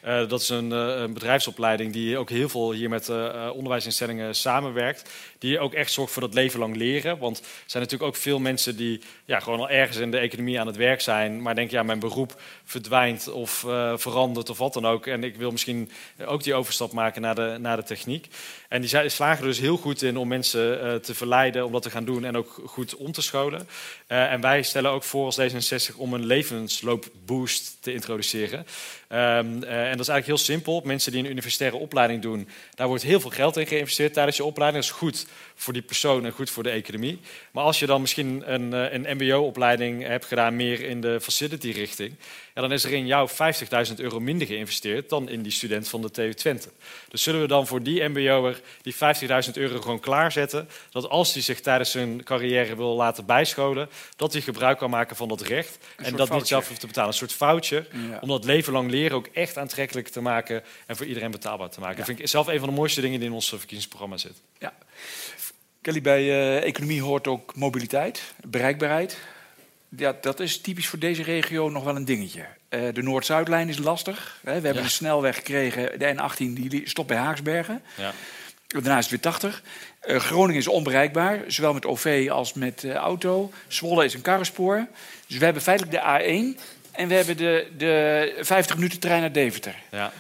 [0.07, 4.35] Uh, dat is een, uh, een, bedrijfsopleiding die ook heel veel hier met uh, onderwijsinstellingen
[4.35, 5.09] samenwerkt.
[5.39, 7.17] Die ook echt zorgt voor dat leven lang leren.
[7.17, 10.59] Want er zijn natuurlijk ook veel mensen die ja, gewoon al ergens in de economie
[10.59, 11.41] aan het werk zijn.
[11.41, 13.59] Maar denken, ja, mijn beroep verdwijnt of
[13.95, 15.07] verandert of wat dan ook.
[15.07, 15.91] En ik wil misschien
[16.25, 18.27] ook die overstap maken naar de, naar de techniek.
[18.69, 21.89] En die slagen er dus heel goed in om mensen te verleiden om dat te
[21.89, 23.67] gaan doen en ook goed om te scholen.
[24.07, 28.65] en wij stellen ook voor als D66 om een levensloopboost te introduceren.
[29.09, 29.63] Um,
[29.93, 30.81] en dat is eigenlijk heel simpel.
[30.85, 34.43] Mensen die een universitaire opleiding doen, daar wordt heel veel geld in geïnvesteerd tijdens je
[34.43, 34.83] opleiding.
[34.83, 35.25] Dat is goed
[35.63, 37.19] voor die persoon en goed voor de economie.
[37.51, 42.15] Maar als je dan misschien een, eh, een MBO-opleiding hebt gedaan, meer in de facility-richting,
[42.53, 46.01] ja, dan is er in jou 50.000 euro minder geïnvesteerd dan in die student van
[46.01, 46.69] de TU Twente.
[47.09, 51.41] Dus zullen we dan voor die MBO'er die 50.000 euro gewoon klaarzetten, dat als hij
[51.41, 55.77] zich tijdens zijn carrière wil laten bijscholen, dat hij gebruik kan maken van dat recht
[55.97, 57.09] en dat niet zelf hoeft te betalen.
[57.09, 57.85] Een soort foutje
[58.21, 61.79] om dat leven lang leren ook echt aantrekkelijk te maken en voor iedereen betaalbaar te
[61.79, 61.97] maken.
[61.97, 64.41] Dat vind ik zelf een van de mooiste dingen die in ons verkiezingsprogramma zit.
[64.59, 64.73] Ja.
[65.83, 69.17] Kelly, bij uh, economie hoort ook mobiliteit, bereikbaarheid.
[69.89, 72.45] Ja, dat is typisch voor deze regio nog wel een dingetje.
[72.69, 74.39] Uh, de Noord-Zuidlijn is lastig.
[74.43, 74.59] Hè.
[74.59, 77.81] We hebben een snelweg gekregen, de N18, die stopt bij Haaksbergen.
[77.95, 78.13] Ja.
[78.67, 79.63] Daarna is het weer 80.
[80.05, 83.51] Uh, Groningen is onbereikbaar, zowel met OV als met auto.
[83.67, 84.87] Zwolle is een karrenspoor.
[85.27, 86.61] Dus we hebben feitelijk de A1
[86.91, 89.75] en we hebben de, de 50 minuten trein naar Deventer.
[89.91, 90.13] Ja.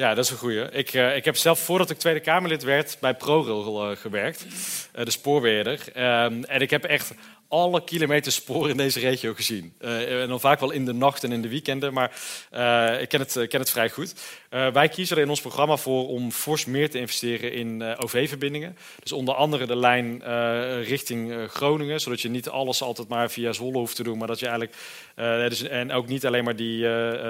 [0.00, 0.70] Ja, dat is een goeie.
[0.70, 4.46] Ik, uh, ik heb zelf voordat ik Tweede Kamerlid werd bij ProRail uh, gewerkt,
[4.96, 5.80] uh, de spoorweerder.
[5.94, 7.14] Ehm, en ik heb echt
[7.50, 9.72] alle kilometers spoor in deze regio gezien.
[9.80, 12.20] Uh, en dan vaak wel in de nacht en in de weekenden, maar
[12.54, 14.14] uh, ik ken het, ken het vrij goed.
[14.50, 18.76] Wij kiezen er in ons programma voor om fors meer te investeren in OV-verbindingen.
[19.02, 20.22] Dus onder andere de lijn
[20.82, 24.38] richting Groningen, zodat je niet alles altijd maar via Zwolle hoeft te doen, maar dat
[24.38, 24.76] je eigenlijk,
[25.48, 26.82] dus, en ook niet alleen maar die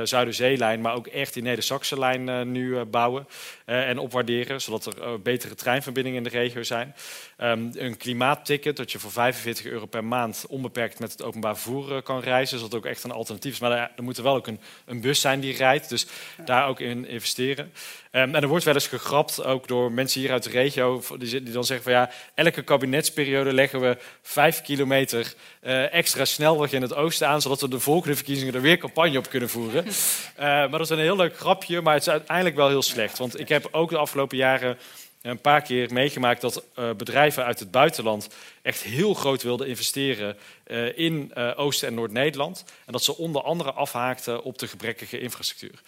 [0.07, 3.27] Zuiderzeelijn, maar ook echt die Neder-Saxe-lijn nu bouwen
[3.65, 6.95] en opwaarderen, zodat er betere treinverbindingen in de regio zijn.
[7.39, 10.10] Um, een klimaatticket, dat je voor 45 euro per maand
[10.49, 12.59] onbeperkt met het openbaar vervoer eh, kan reizen.
[12.59, 13.59] Zodat het ook echt een alternatief is.
[13.59, 15.89] Maar er, moet er wel ook een, een, bus zijn die rijdt.
[15.89, 16.07] Dus
[16.45, 17.73] daar ook in investeren.
[18.13, 21.43] Um, en er wordt wel eens gegrapt, ook door mensen hier uit de regio, die,
[21.43, 26.83] die dan zeggen van ja, elke kabinetsperiode leggen we vijf kilometer uh, extra snelweg in
[26.83, 29.87] het oosten aan, zodat we de volgende verkiezingen er weer campagne op kunnen voeren.
[29.87, 29.93] Uh,
[30.45, 33.19] maar dat is een heel leuk grapje, maar het is uiteindelijk wel heel slecht.
[33.19, 34.79] Want ik heb ook de afgelopen jaren
[35.23, 38.29] een paar keer meegemaakt dat uh, bedrijven uit het buitenland
[38.63, 42.65] echt heel groot wilden investeren uh, in uh, Oost- en Noord-Nederland.
[42.87, 45.81] En dat ze onder andere afhaakten op de gebrekkige infrastructuur.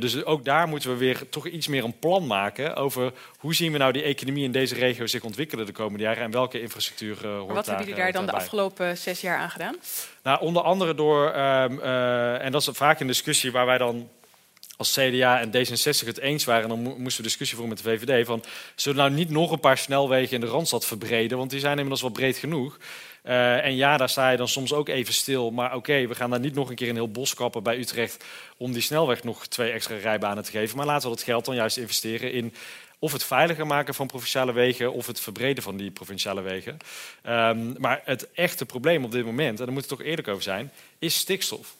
[0.00, 3.72] dus ook daar moeten we weer toch iets meer een plan maken over hoe zien
[3.72, 7.26] we nou die economie in deze regio zich ontwikkelen de komende jaren en welke infrastructuur
[7.26, 9.76] hoort Wat hebben jullie daar dan de afgelopen zes jaar aan gedaan?
[10.22, 11.80] Nou, onder andere door, ehm,
[12.40, 14.08] en dat is vaak een discussie waar wij dan
[14.76, 18.26] als CDA en D66 het eens waren, dan moesten we discussie voeren met de VVD.
[18.26, 21.38] Van, zullen we nou niet nog een paar snelwegen in de Randstad verbreden?
[21.38, 22.78] Want die zijn inmiddels wel breed genoeg.
[23.24, 25.50] Uh, en ja, daar sta je dan soms ook even stil.
[25.50, 28.24] Maar oké, we gaan daar niet nog een keer een heel bos kappen bij Utrecht...
[28.56, 30.76] om die snelweg nog twee extra rijbanen te geven.
[30.76, 32.54] Maar laten we dat geld dan juist investeren in
[32.98, 36.76] of het veiliger maken van provinciale wegen of het verbreden van die provinciale wegen.
[37.26, 40.42] Um, maar het echte probleem op dit moment, en daar moet het toch eerlijk over
[40.42, 41.76] zijn, is stikstof.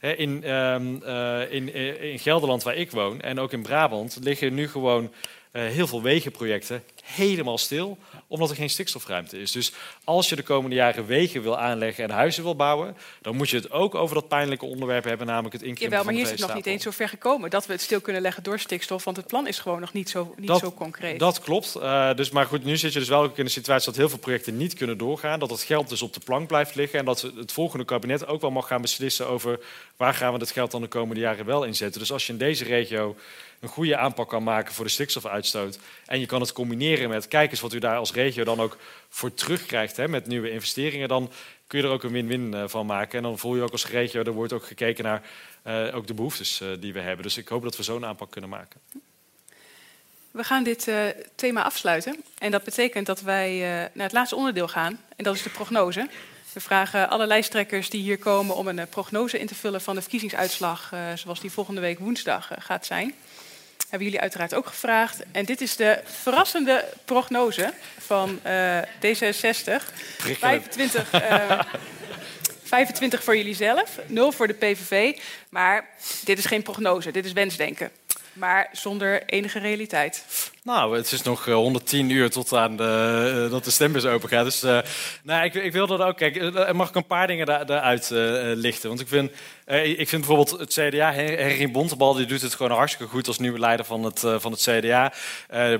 [0.00, 4.68] In, um, uh, in, in Gelderland, waar ik woon, en ook in Brabant, liggen nu
[4.68, 5.10] gewoon
[5.52, 9.52] heel veel wegenprojecten helemaal stil, omdat er geen stikstofruimte is.
[9.52, 9.72] Dus
[10.04, 13.56] als je de komende jaren wegen wil aanleggen en huizen wil bouwen, dan moet je
[13.56, 16.48] het ook over dat pijnlijke onderwerp hebben, namelijk het inkrimpen Jawel, maar hier is het
[16.48, 19.16] nog niet eens zo ver gekomen dat we het stil kunnen leggen door stikstof, want
[19.16, 21.18] het plan is gewoon nog niet zo, niet dat, zo concreet.
[21.18, 21.76] Dat klopt.
[21.76, 24.08] Uh, dus, maar goed, nu zit je dus wel ook in de situatie dat heel
[24.08, 27.04] veel projecten niet kunnen doorgaan, dat het geld dus op de plank blijft liggen en
[27.04, 29.60] dat het volgende kabinet ook wel mag gaan beslissen over
[29.96, 32.00] waar gaan we dat geld dan de komende jaren wel inzetten.
[32.00, 33.16] Dus als je in deze regio
[33.60, 35.78] een goede aanpak kan maken voor de stikstofuitstoot.
[36.06, 38.76] En je kan het combineren met, kijk eens wat u daar als regio dan ook
[39.08, 41.08] voor terugkrijgt hè, met nieuwe investeringen.
[41.08, 41.30] Dan
[41.66, 43.16] kun je er ook een win-win uh, van maken.
[43.16, 45.22] En dan voel je ook als regio, er wordt ook gekeken naar
[45.66, 47.22] uh, ook de behoeftes uh, die we hebben.
[47.22, 48.80] Dus ik hoop dat we zo'n aanpak kunnen maken.
[50.30, 50.90] We gaan dit
[51.34, 52.22] thema afsluiten.
[52.38, 53.58] En dat betekent dat wij
[53.92, 55.00] naar het laatste onderdeel gaan.
[55.16, 56.08] En dat is de prognose.
[56.52, 60.00] We vragen alle lijsttrekkers die hier komen om een prognose in te vullen van de
[60.00, 63.14] verkiezingsuitslag, zoals die volgende week woensdag gaat zijn
[63.90, 65.22] hebben jullie uiteraard ook gevraagd.
[65.32, 69.84] En dit is de verrassende prognose van uh, D66.
[70.16, 71.60] 25, uh,
[72.62, 75.18] 25 voor jullie zelf, 0 voor de PVV.
[75.48, 75.88] Maar
[76.24, 77.90] dit is geen prognose, dit is wensdenken
[78.32, 80.24] maar zonder enige realiteit.
[80.62, 84.28] Nou, het is nog 110 eh, uur tot aan de, uh, dat de stembus open
[84.28, 84.44] gaat.
[84.44, 84.78] Dus uh,
[85.22, 86.16] nou, ik, ik wil dat ook.
[86.16, 88.18] Kijk, mag ik een paar dingen daaruit uh,
[88.54, 88.88] lichten?
[88.88, 89.30] Want ik vind,
[89.98, 93.58] ik vind bijvoorbeeld het CDA, Henry Bontebal, die doet het gewoon hartstikke goed als nieuwe
[93.58, 95.12] leider van het, van het CDA.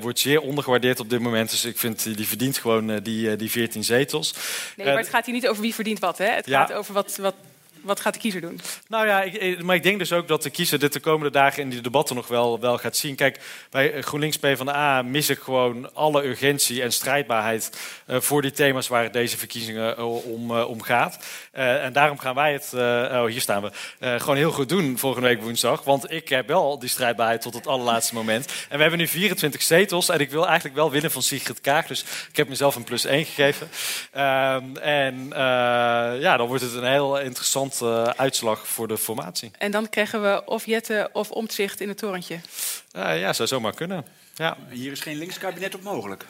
[0.00, 1.50] wordt zeer ondergewaardeerd op dit moment.
[1.50, 4.34] Dus ik vind, die, die verdient gewoon die, die 14 zetels.
[4.76, 6.18] Nee, maar het gaat hier niet over wie verdient wat.
[6.18, 6.26] Hè?
[6.28, 6.60] Het ja.
[6.60, 7.34] gaat over wat, wat
[7.82, 8.60] wat gaat de kiezer doen?
[8.88, 11.62] Nou ja, ik, maar ik denk dus ook dat de kiezer dit de komende dagen
[11.62, 13.14] in die debatten nog wel, wel gaat zien.
[13.14, 18.88] Kijk, bij GroenLinks PvdA mis ik gewoon alle urgentie en strijdbaarheid uh, voor die thema's
[18.88, 21.24] waar deze verkiezingen om, uh, om gaat.
[21.52, 22.70] en daarom gaan wij het,
[23.12, 23.70] oh hier staan we,
[24.18, 25.84] gewoon heel goed doen volgende week woensdag.
[25.84, 28.46] Want ik heb wel die strijdbaarheid tot het allerlaatste moment.
[28.68, 31.86] En we hebben nu 24 zetels en ik wil eigenlijk wel winnen van Sigrid Kaag.
[31.86, 33.68] Dus ik heb mezelf een plus 1 gegeven.
[34.12, 35.28] Ehm, en
[36.20, 39.50] ja, dan wordt het een heel interessant uh, uitslag voor de formatie.
[39.58, 42.40] En dan krijgen we of Jette of Omtzigt in het torentje.
[42.96, 44.04] Uh, ja, zou zomaar kunnen.
[44.34, 44.56] Ja.
[44.70, 46.24] Hier is geen linkskabinet op mogelijk.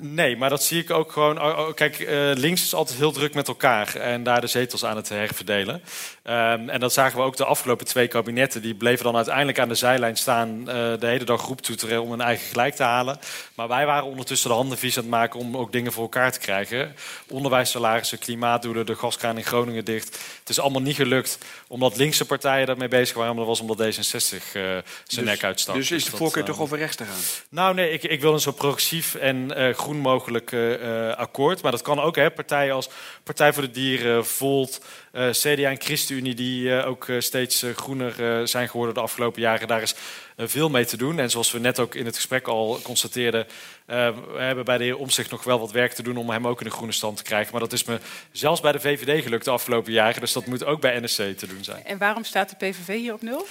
[0.00, 1.42] Nee, maar dat zie ik ook gewoon.
[1.42, 4.84] Oh, oh, kijk, uh, links is altijd heel druk met elkaar en daar de zetels
[4.84, 5.82] aan het herverdelen.
[6.24, 8.62] Um, en dat zagen we ook de afgelopen twee kabinetten.
[8.62, 12.10] Die bleven dan uiteindelijk aan de zijlijn staan, uh, de hele dag groep toeteren om
[12.10, 13.18] hun eigen gelijk te halen.
[13.54, 16.32] Maar wij waren ondertussen de handen vies aan het maken om ook dingen voor elkaar
[16.32, 16.94] te krijgen.
[17.28, 20.18] Onderwijssalarissen, klimaatdoelen, de gaskraan in Groningen dicht.
[20.38, 21.38] Het is allemaal niet gelukt
[21.68, 25.44] omdat linkse partijen daarmee bezig waren, maar dat was omdat D66 uh, zijn dus, nek
[25.44, 25.74] uitstak.
[25.74, 27.20] Dus is de voorkeur toch over rechts te gaan?
[27.48, 29.50] Nou nee, ik, ik wil een zo progressief en
[29.90, 31.62] groen mogelijk uh, akkoord.
[31.62, 32.88] Maar dat kan ook, hè, partijen als
[33.22, 36.34] Partij voor de Dieren, Volt, uh, CDA en ChristenUnie...
[36.34, 39.68] die ook steeds groener zijn geworden de afgelopen jaren.
[39.68, 39.94] Daar is
[40.36, 41.18] veel mee te doen.
[41.18, 43.46] En zoals we net ook in het gesprek al constateerden...
[43.86, 46.16] we hebben bij de heer Omzicht nog wel wat werk te doen...
[46.16, 47.52] om hem ook in de groene stand te krijgen.
[47.52, 47.98] Maar dat is me
[48.32, 50.20] zelfs bij de VVD gelukt de afgelopen jaren.
[50.20, 51.84] Dus dat moet ook bij NSC te doen zijn.
[51.84, 53.46] En waarom staat de PVV hier op nul?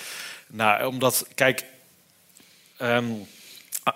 [0.47, 1.63] Nou, omdat, kijk...
[2.81, 3.27] Um,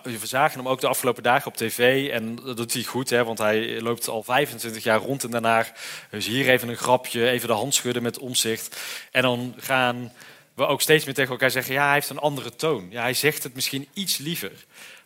[0.01, 3.23] we zagen hem ook de afgelopen dagen op tv en dat doet hij goed, hè,
[3.23, 5.71] want hij loopt al 25 jaar rond Den Haag.
[6.09, 8.79] Dus hier even een grapje, even de hand schudden met omzicht.
[9.11, 10.11] En dan gaan
[10.53, 12.87] we ook steeds meer tegen elkaar zeggen, ja, hij heeft een andere toon.
[12.89, 14.51] Ja, hij zegt het misschien iets liever.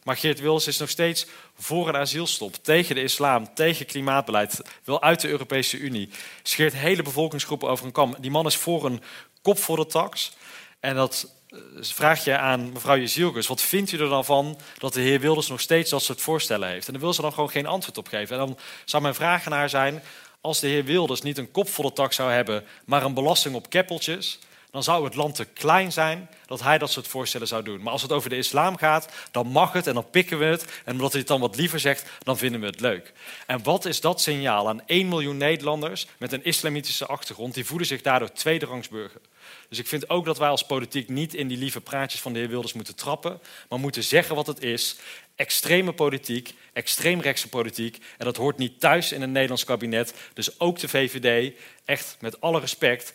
[0.04, 1.28] Maar Geert Wilders is nog steeds
[1.58, 6.10] voor een asielstop, tegen de islam, tegen klimaatbeleid, wil uit de Europese Unie.
[6.44, 8.16] Scheert hele bevolkingsgroepen over een kam.
[8.20, 9.02] Die man is voor een
[9.42, 10.36] kop voor de tax.
[10.80, 11.36] En dat
[11.80, 15.48] vraag je aan mevrouw Jezielkes, wat vindt u er dan van dat de heer Wilders
[15.48, 16.88] nog steeds dat soort voorstellen heeft?
[16.88, 18.40] En dan wil ze dan gewoon geen antwoord op geven.
[18.40, 20.04] En dan zou mijn vraag aan haar zijn,
[20.42, 24.40] als de heer Wilders niet een kopvolle tak zou hebben, maar een belasting op keppeltjes,
[24.72, 27.82] dan zou het land te klein zijn dat hij dat soort voorstellen zou doen.
[27.82, 30.66] Maar als het over de islam gaat, dan mag het en dan pikken we het.
[30.86, 33.14] En omdat hij het dan wat liever zegt, dan vinden we het leuk.
[33.46, 37.54] En wat is dat signaal aan 1 miljoen Nederlanders met een islamitische achtergrond?
[37.54, 39.22] Die voelen zich daardoor tweederangsburger.
[39.70, 42.40] Dus ik vind ook dat wij als politiek niet in die lieve praatjes van de
[42.40, 43.40] heer Wilders moeten trappen,
[43.70, 44.98] maar moeten zeggen wat het is.
[45.36, 47.98] Extreme politiek, extreemrechtse politiek.
[48.18, 50.14] En dat hoort niet thuis in een Nederlands kabinet.
[50.34, 51.54] Dus ook de VVD,
[51.86, 53.14] echt met alle respect,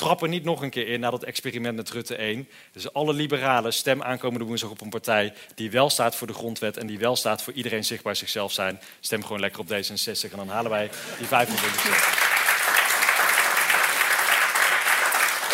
[0.00, 2.48] trappen niet nog een keer in na dat experiment met Rutte 1.
[2.72, 6.76] Dus alle liberalen stem aankomende woensdag op een partij die wel staat voor de grondwet
[6.76, 8.80] en die wel staat voor iedereen zichtbaar zichzelf zijn.
[9.00, 12.29] Stem gewoon lekker op D66 en dan halen wij die 25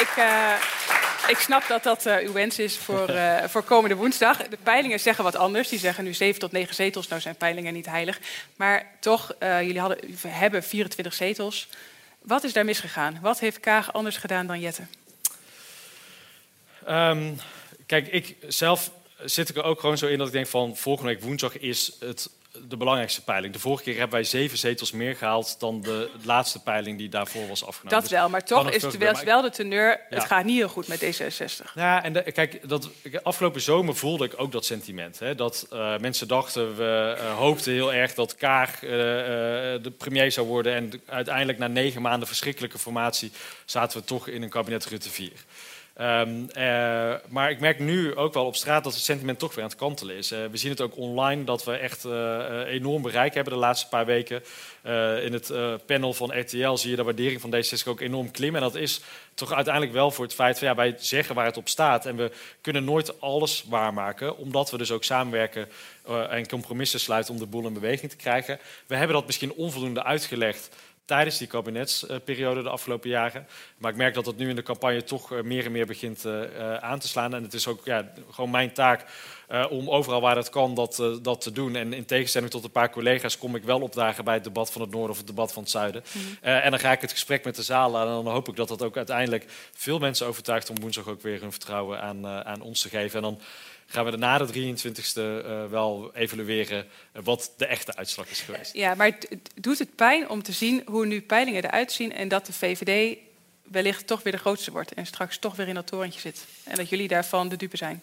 [0.01, 0.55] ik, uh,
[1.28, 4.49] Ik snap dat dat uh, uw wens is voor, uh, voor komende woensdag.
[4.49, 5.68] De peilingen zeggen wat anders.
[5.68, 7.09] Die zeggen nu 7 tot 9 zetels.
[7.09, 8.20] Nou zijn peilingen niet heilig.
[8.57, 11.68] Maar toch, jullie hadden, hebben 24 zetels.
[12.18, 13.18] Wat is daar misgegaan?
[13.20, 14.82] Wat heeft Kaag anders gedaan dan Jette?
[16.88, 17.38] Um,
[17.86, 18.90] kijk, ik zelf
[19.25, 21.93] zit ik er ook gewoon zo in dat ik denk van volgende week woensdag is
[22.01, 22.31] het
[22.69, 23.53] de belangrijkste peiling.
[23.53, 27.49] De vorige keer hebben wij zeven zetels meer gehaald dan de laatste peiling die daarvoor
[27.49, 28.01] was afgenomen.
[28.01, 30.01] Dat wel, maar toch is het wel, wel de teneur.
[30.09, 31.73] Het gaat niet heel goed met D66.
[31.75, 32.91] Ja, en de, kijk, dat,
[33.23, 35.19] afgelopen zomer voelde ik ook dat sentiment.
[35.19, 40.33] Hè, dat uh, mensen dachten, we uh, hoopten heel erg dat Kaag uh, de premier
[40.33, 40.75] zou worden.
[40.75, 43.33] En uiteindelijk na negen maanden verschrikkelijke formatie
[43.64, 45.33] zaten we toch in een kabinet Rutte 4.
[46.01, 49.64] Um, uh, maar ik merk nu ook wel op straat dat het sentiment toch weer
[49.64, 50.32] aan het kantelen is.
[50.32, 53.88] Uh, we zien het ook online dat we echt uh, enorm bereik hebben de laatste
[53.88, 54.42] paar weken.
[55.22, 55.53] in het
[55.86, 58.62] panel van RTL zie je de waardering van D66 ook enorm klimmen.
[58.62, 59.01] En dat is
[59.34, 62.07] toch uiteindelijk wel voor het feit van ja, wij zeggen waar het op staat.
[62.07, 62.30] En we
[62.61, 65.68] kunnen nooit alles waarmaken, omdat we dus ook samenwerken
[66.30, 68.59] en compromissen sluiten om de boel in beweging te krijgen.
[68.86, 70.70] We hebben dat misschien onvoldoende uitgelegd
[71.07, 73.46] tijdens die kabinetsperiode de afgelopen jaren.
[73.78, 76.24] Maar ik merk dat het nu in de campagne toch eh, meer en meer begint
[76.24, 77.34] uh, aan te slaan.
[77.34, 79.04] En het is ook ja, gewoon mijn taak
[79.50, 81.76] uh, om overal waar het kan dat, uh, dat te doen.
[81.76, 84.80] En in tegenstelling tot een paar collega's kom ik wel opdagen bij het debat van
[84.80, 86.02] het Noorden of het debat van het Zuiden.
[86.12, 86.38] Mm -hmm.
[86.42, 88.09] uh, en dan ga ik het gesprek met de zaal aan.
[88.09, 91.40] En dan hoop ik dat dat ook uiteindelijk veel mensen overtuigt om woensdag ook weer
[91.40, 93.16] hun vertrouwen aan, aan ons te geven.
[93.16, 93.40] En dan
[93.87, 98.74] gaan we na de 23e uh, wel evalueren wat de echte uitslag is geweest.
[98.74, 102.28] Ja, maar het, doet het pijn om te zien hoe nu peilingen eruit zien en
[102.28, 103.18] dat de VVD
[103.62, 106.45] wellicht toch weer de grootste wordt en straks toch weer in dat torentje zit.
[106.64, 108.03] En dat jullie daarvan de dupe zijn?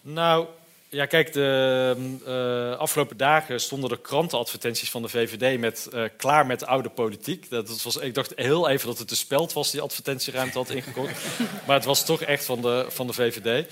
[0.00, 0.46] Nou,
[0.88, 1.96] ja, kijk, de
[2.26, 7.50] uh, afgelopen dagen stonden er krantenadvertenties van de VVD met uh, klaar met oude politiek.
[7.50, 11.24] Dat was, ik dacht heel even dat het de speld was die advertentieruimte had ingekocht.
[11.66, 13.66] maar het was toch echt van de, van de VVD.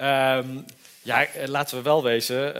[0.00, 0.64] Um,
[1.04, 2.46] ja, laten we wel wezen.
[2.48, 2.52] Uh,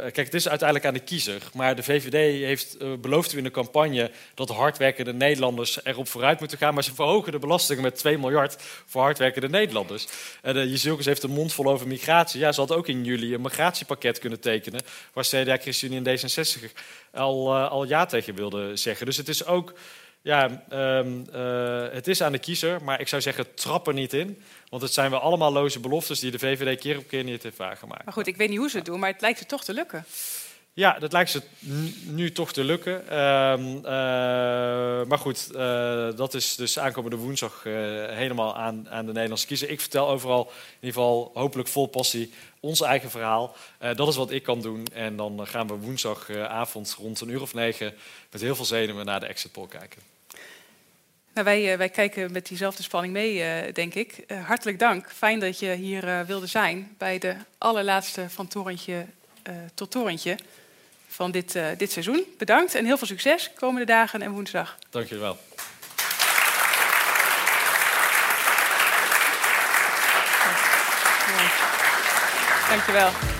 [0.00, 1.42] kijk, het is uiteindelijk aan de kiezer.
[1.54, 6.58] Maar de VVD heeft uh, beloofd in de campagne dat hardwerkende Nederlanders erop vooruit moeten
[6.58, 6.74] gaan.
[6.74, 8.56] Maar ze verhogen de belastingen met 2 miljard
[8.86, 10.06] voor hardwerkende Nederlanders.
[10.42, 12.40] En uh, heeft een mond vol over migratie.
[12.40, 14.80] Ja, ze had ook in juli een migratiepakket kunnen tekenen.
[15.12, 16.72] Waar CDA, ChristenUnie en D66
[17.12, 19.06] al, al ja tegen wilden zeggen.
[19.06, 19.72] Dus het is ook.
[20.22, 21.26] Ja, um,
[21.92, 22.84] het is aan de kiezer.
[22.84, 24.42] Maar ik zou zeggen, trap er niet in.
[24.68, 27.56] Want het zijn wel allemaal loze beloftes die de VVD keer op keer niet heeft
[27.56, 28.04] waargemaakt.
[28.04, 29.74] Maar goed, ik weet niet hoe ze het doen, maar het lijkt ze toch te
[29.74, 30.04] lukken.
[30.72, 31.42] Ja, dat lijkt ze
[32.04, 33.02] nu toch te lukken.
[33.10, 33.82] Uh, uh,
[35.06, 37.74] maar goed, uh, dat is dus aankomende woensdag uh,
[38.08, 39.70] helemaal aan, aan de Nederlandse kiezer.
[39.70, 43.56] Ik vertel overal, in ieder geval hopelijk vol passie, ons eigen verhaal.
[43.94, 44.86] Dat is wat ik kan doen.
[44.92, 47.94] En dan gaan we woensdagavond rond een uur of negen
[48.30, 50.02] met heel veel zenuwen naar de exit poll kijken.
[51.34, 54.24] Nou, wij, wij, kijken met diezelfde spanning mee, denk ik.
[54.46, 55.12] Hartelijk dank.
[55.12, 59.06] Fijn dat je hier wilde zijn bij de allerlaatste van torentje
[59.74, 60.36] tot torentje
[61.08, 62.24] van dit, dit seizoen.
[62.38, 64.78] Bedankt en heel veel succes komende dagen en woensdag.
[64.90, 65.38] Dank jullie wel.
[72.68, 73.39] Dank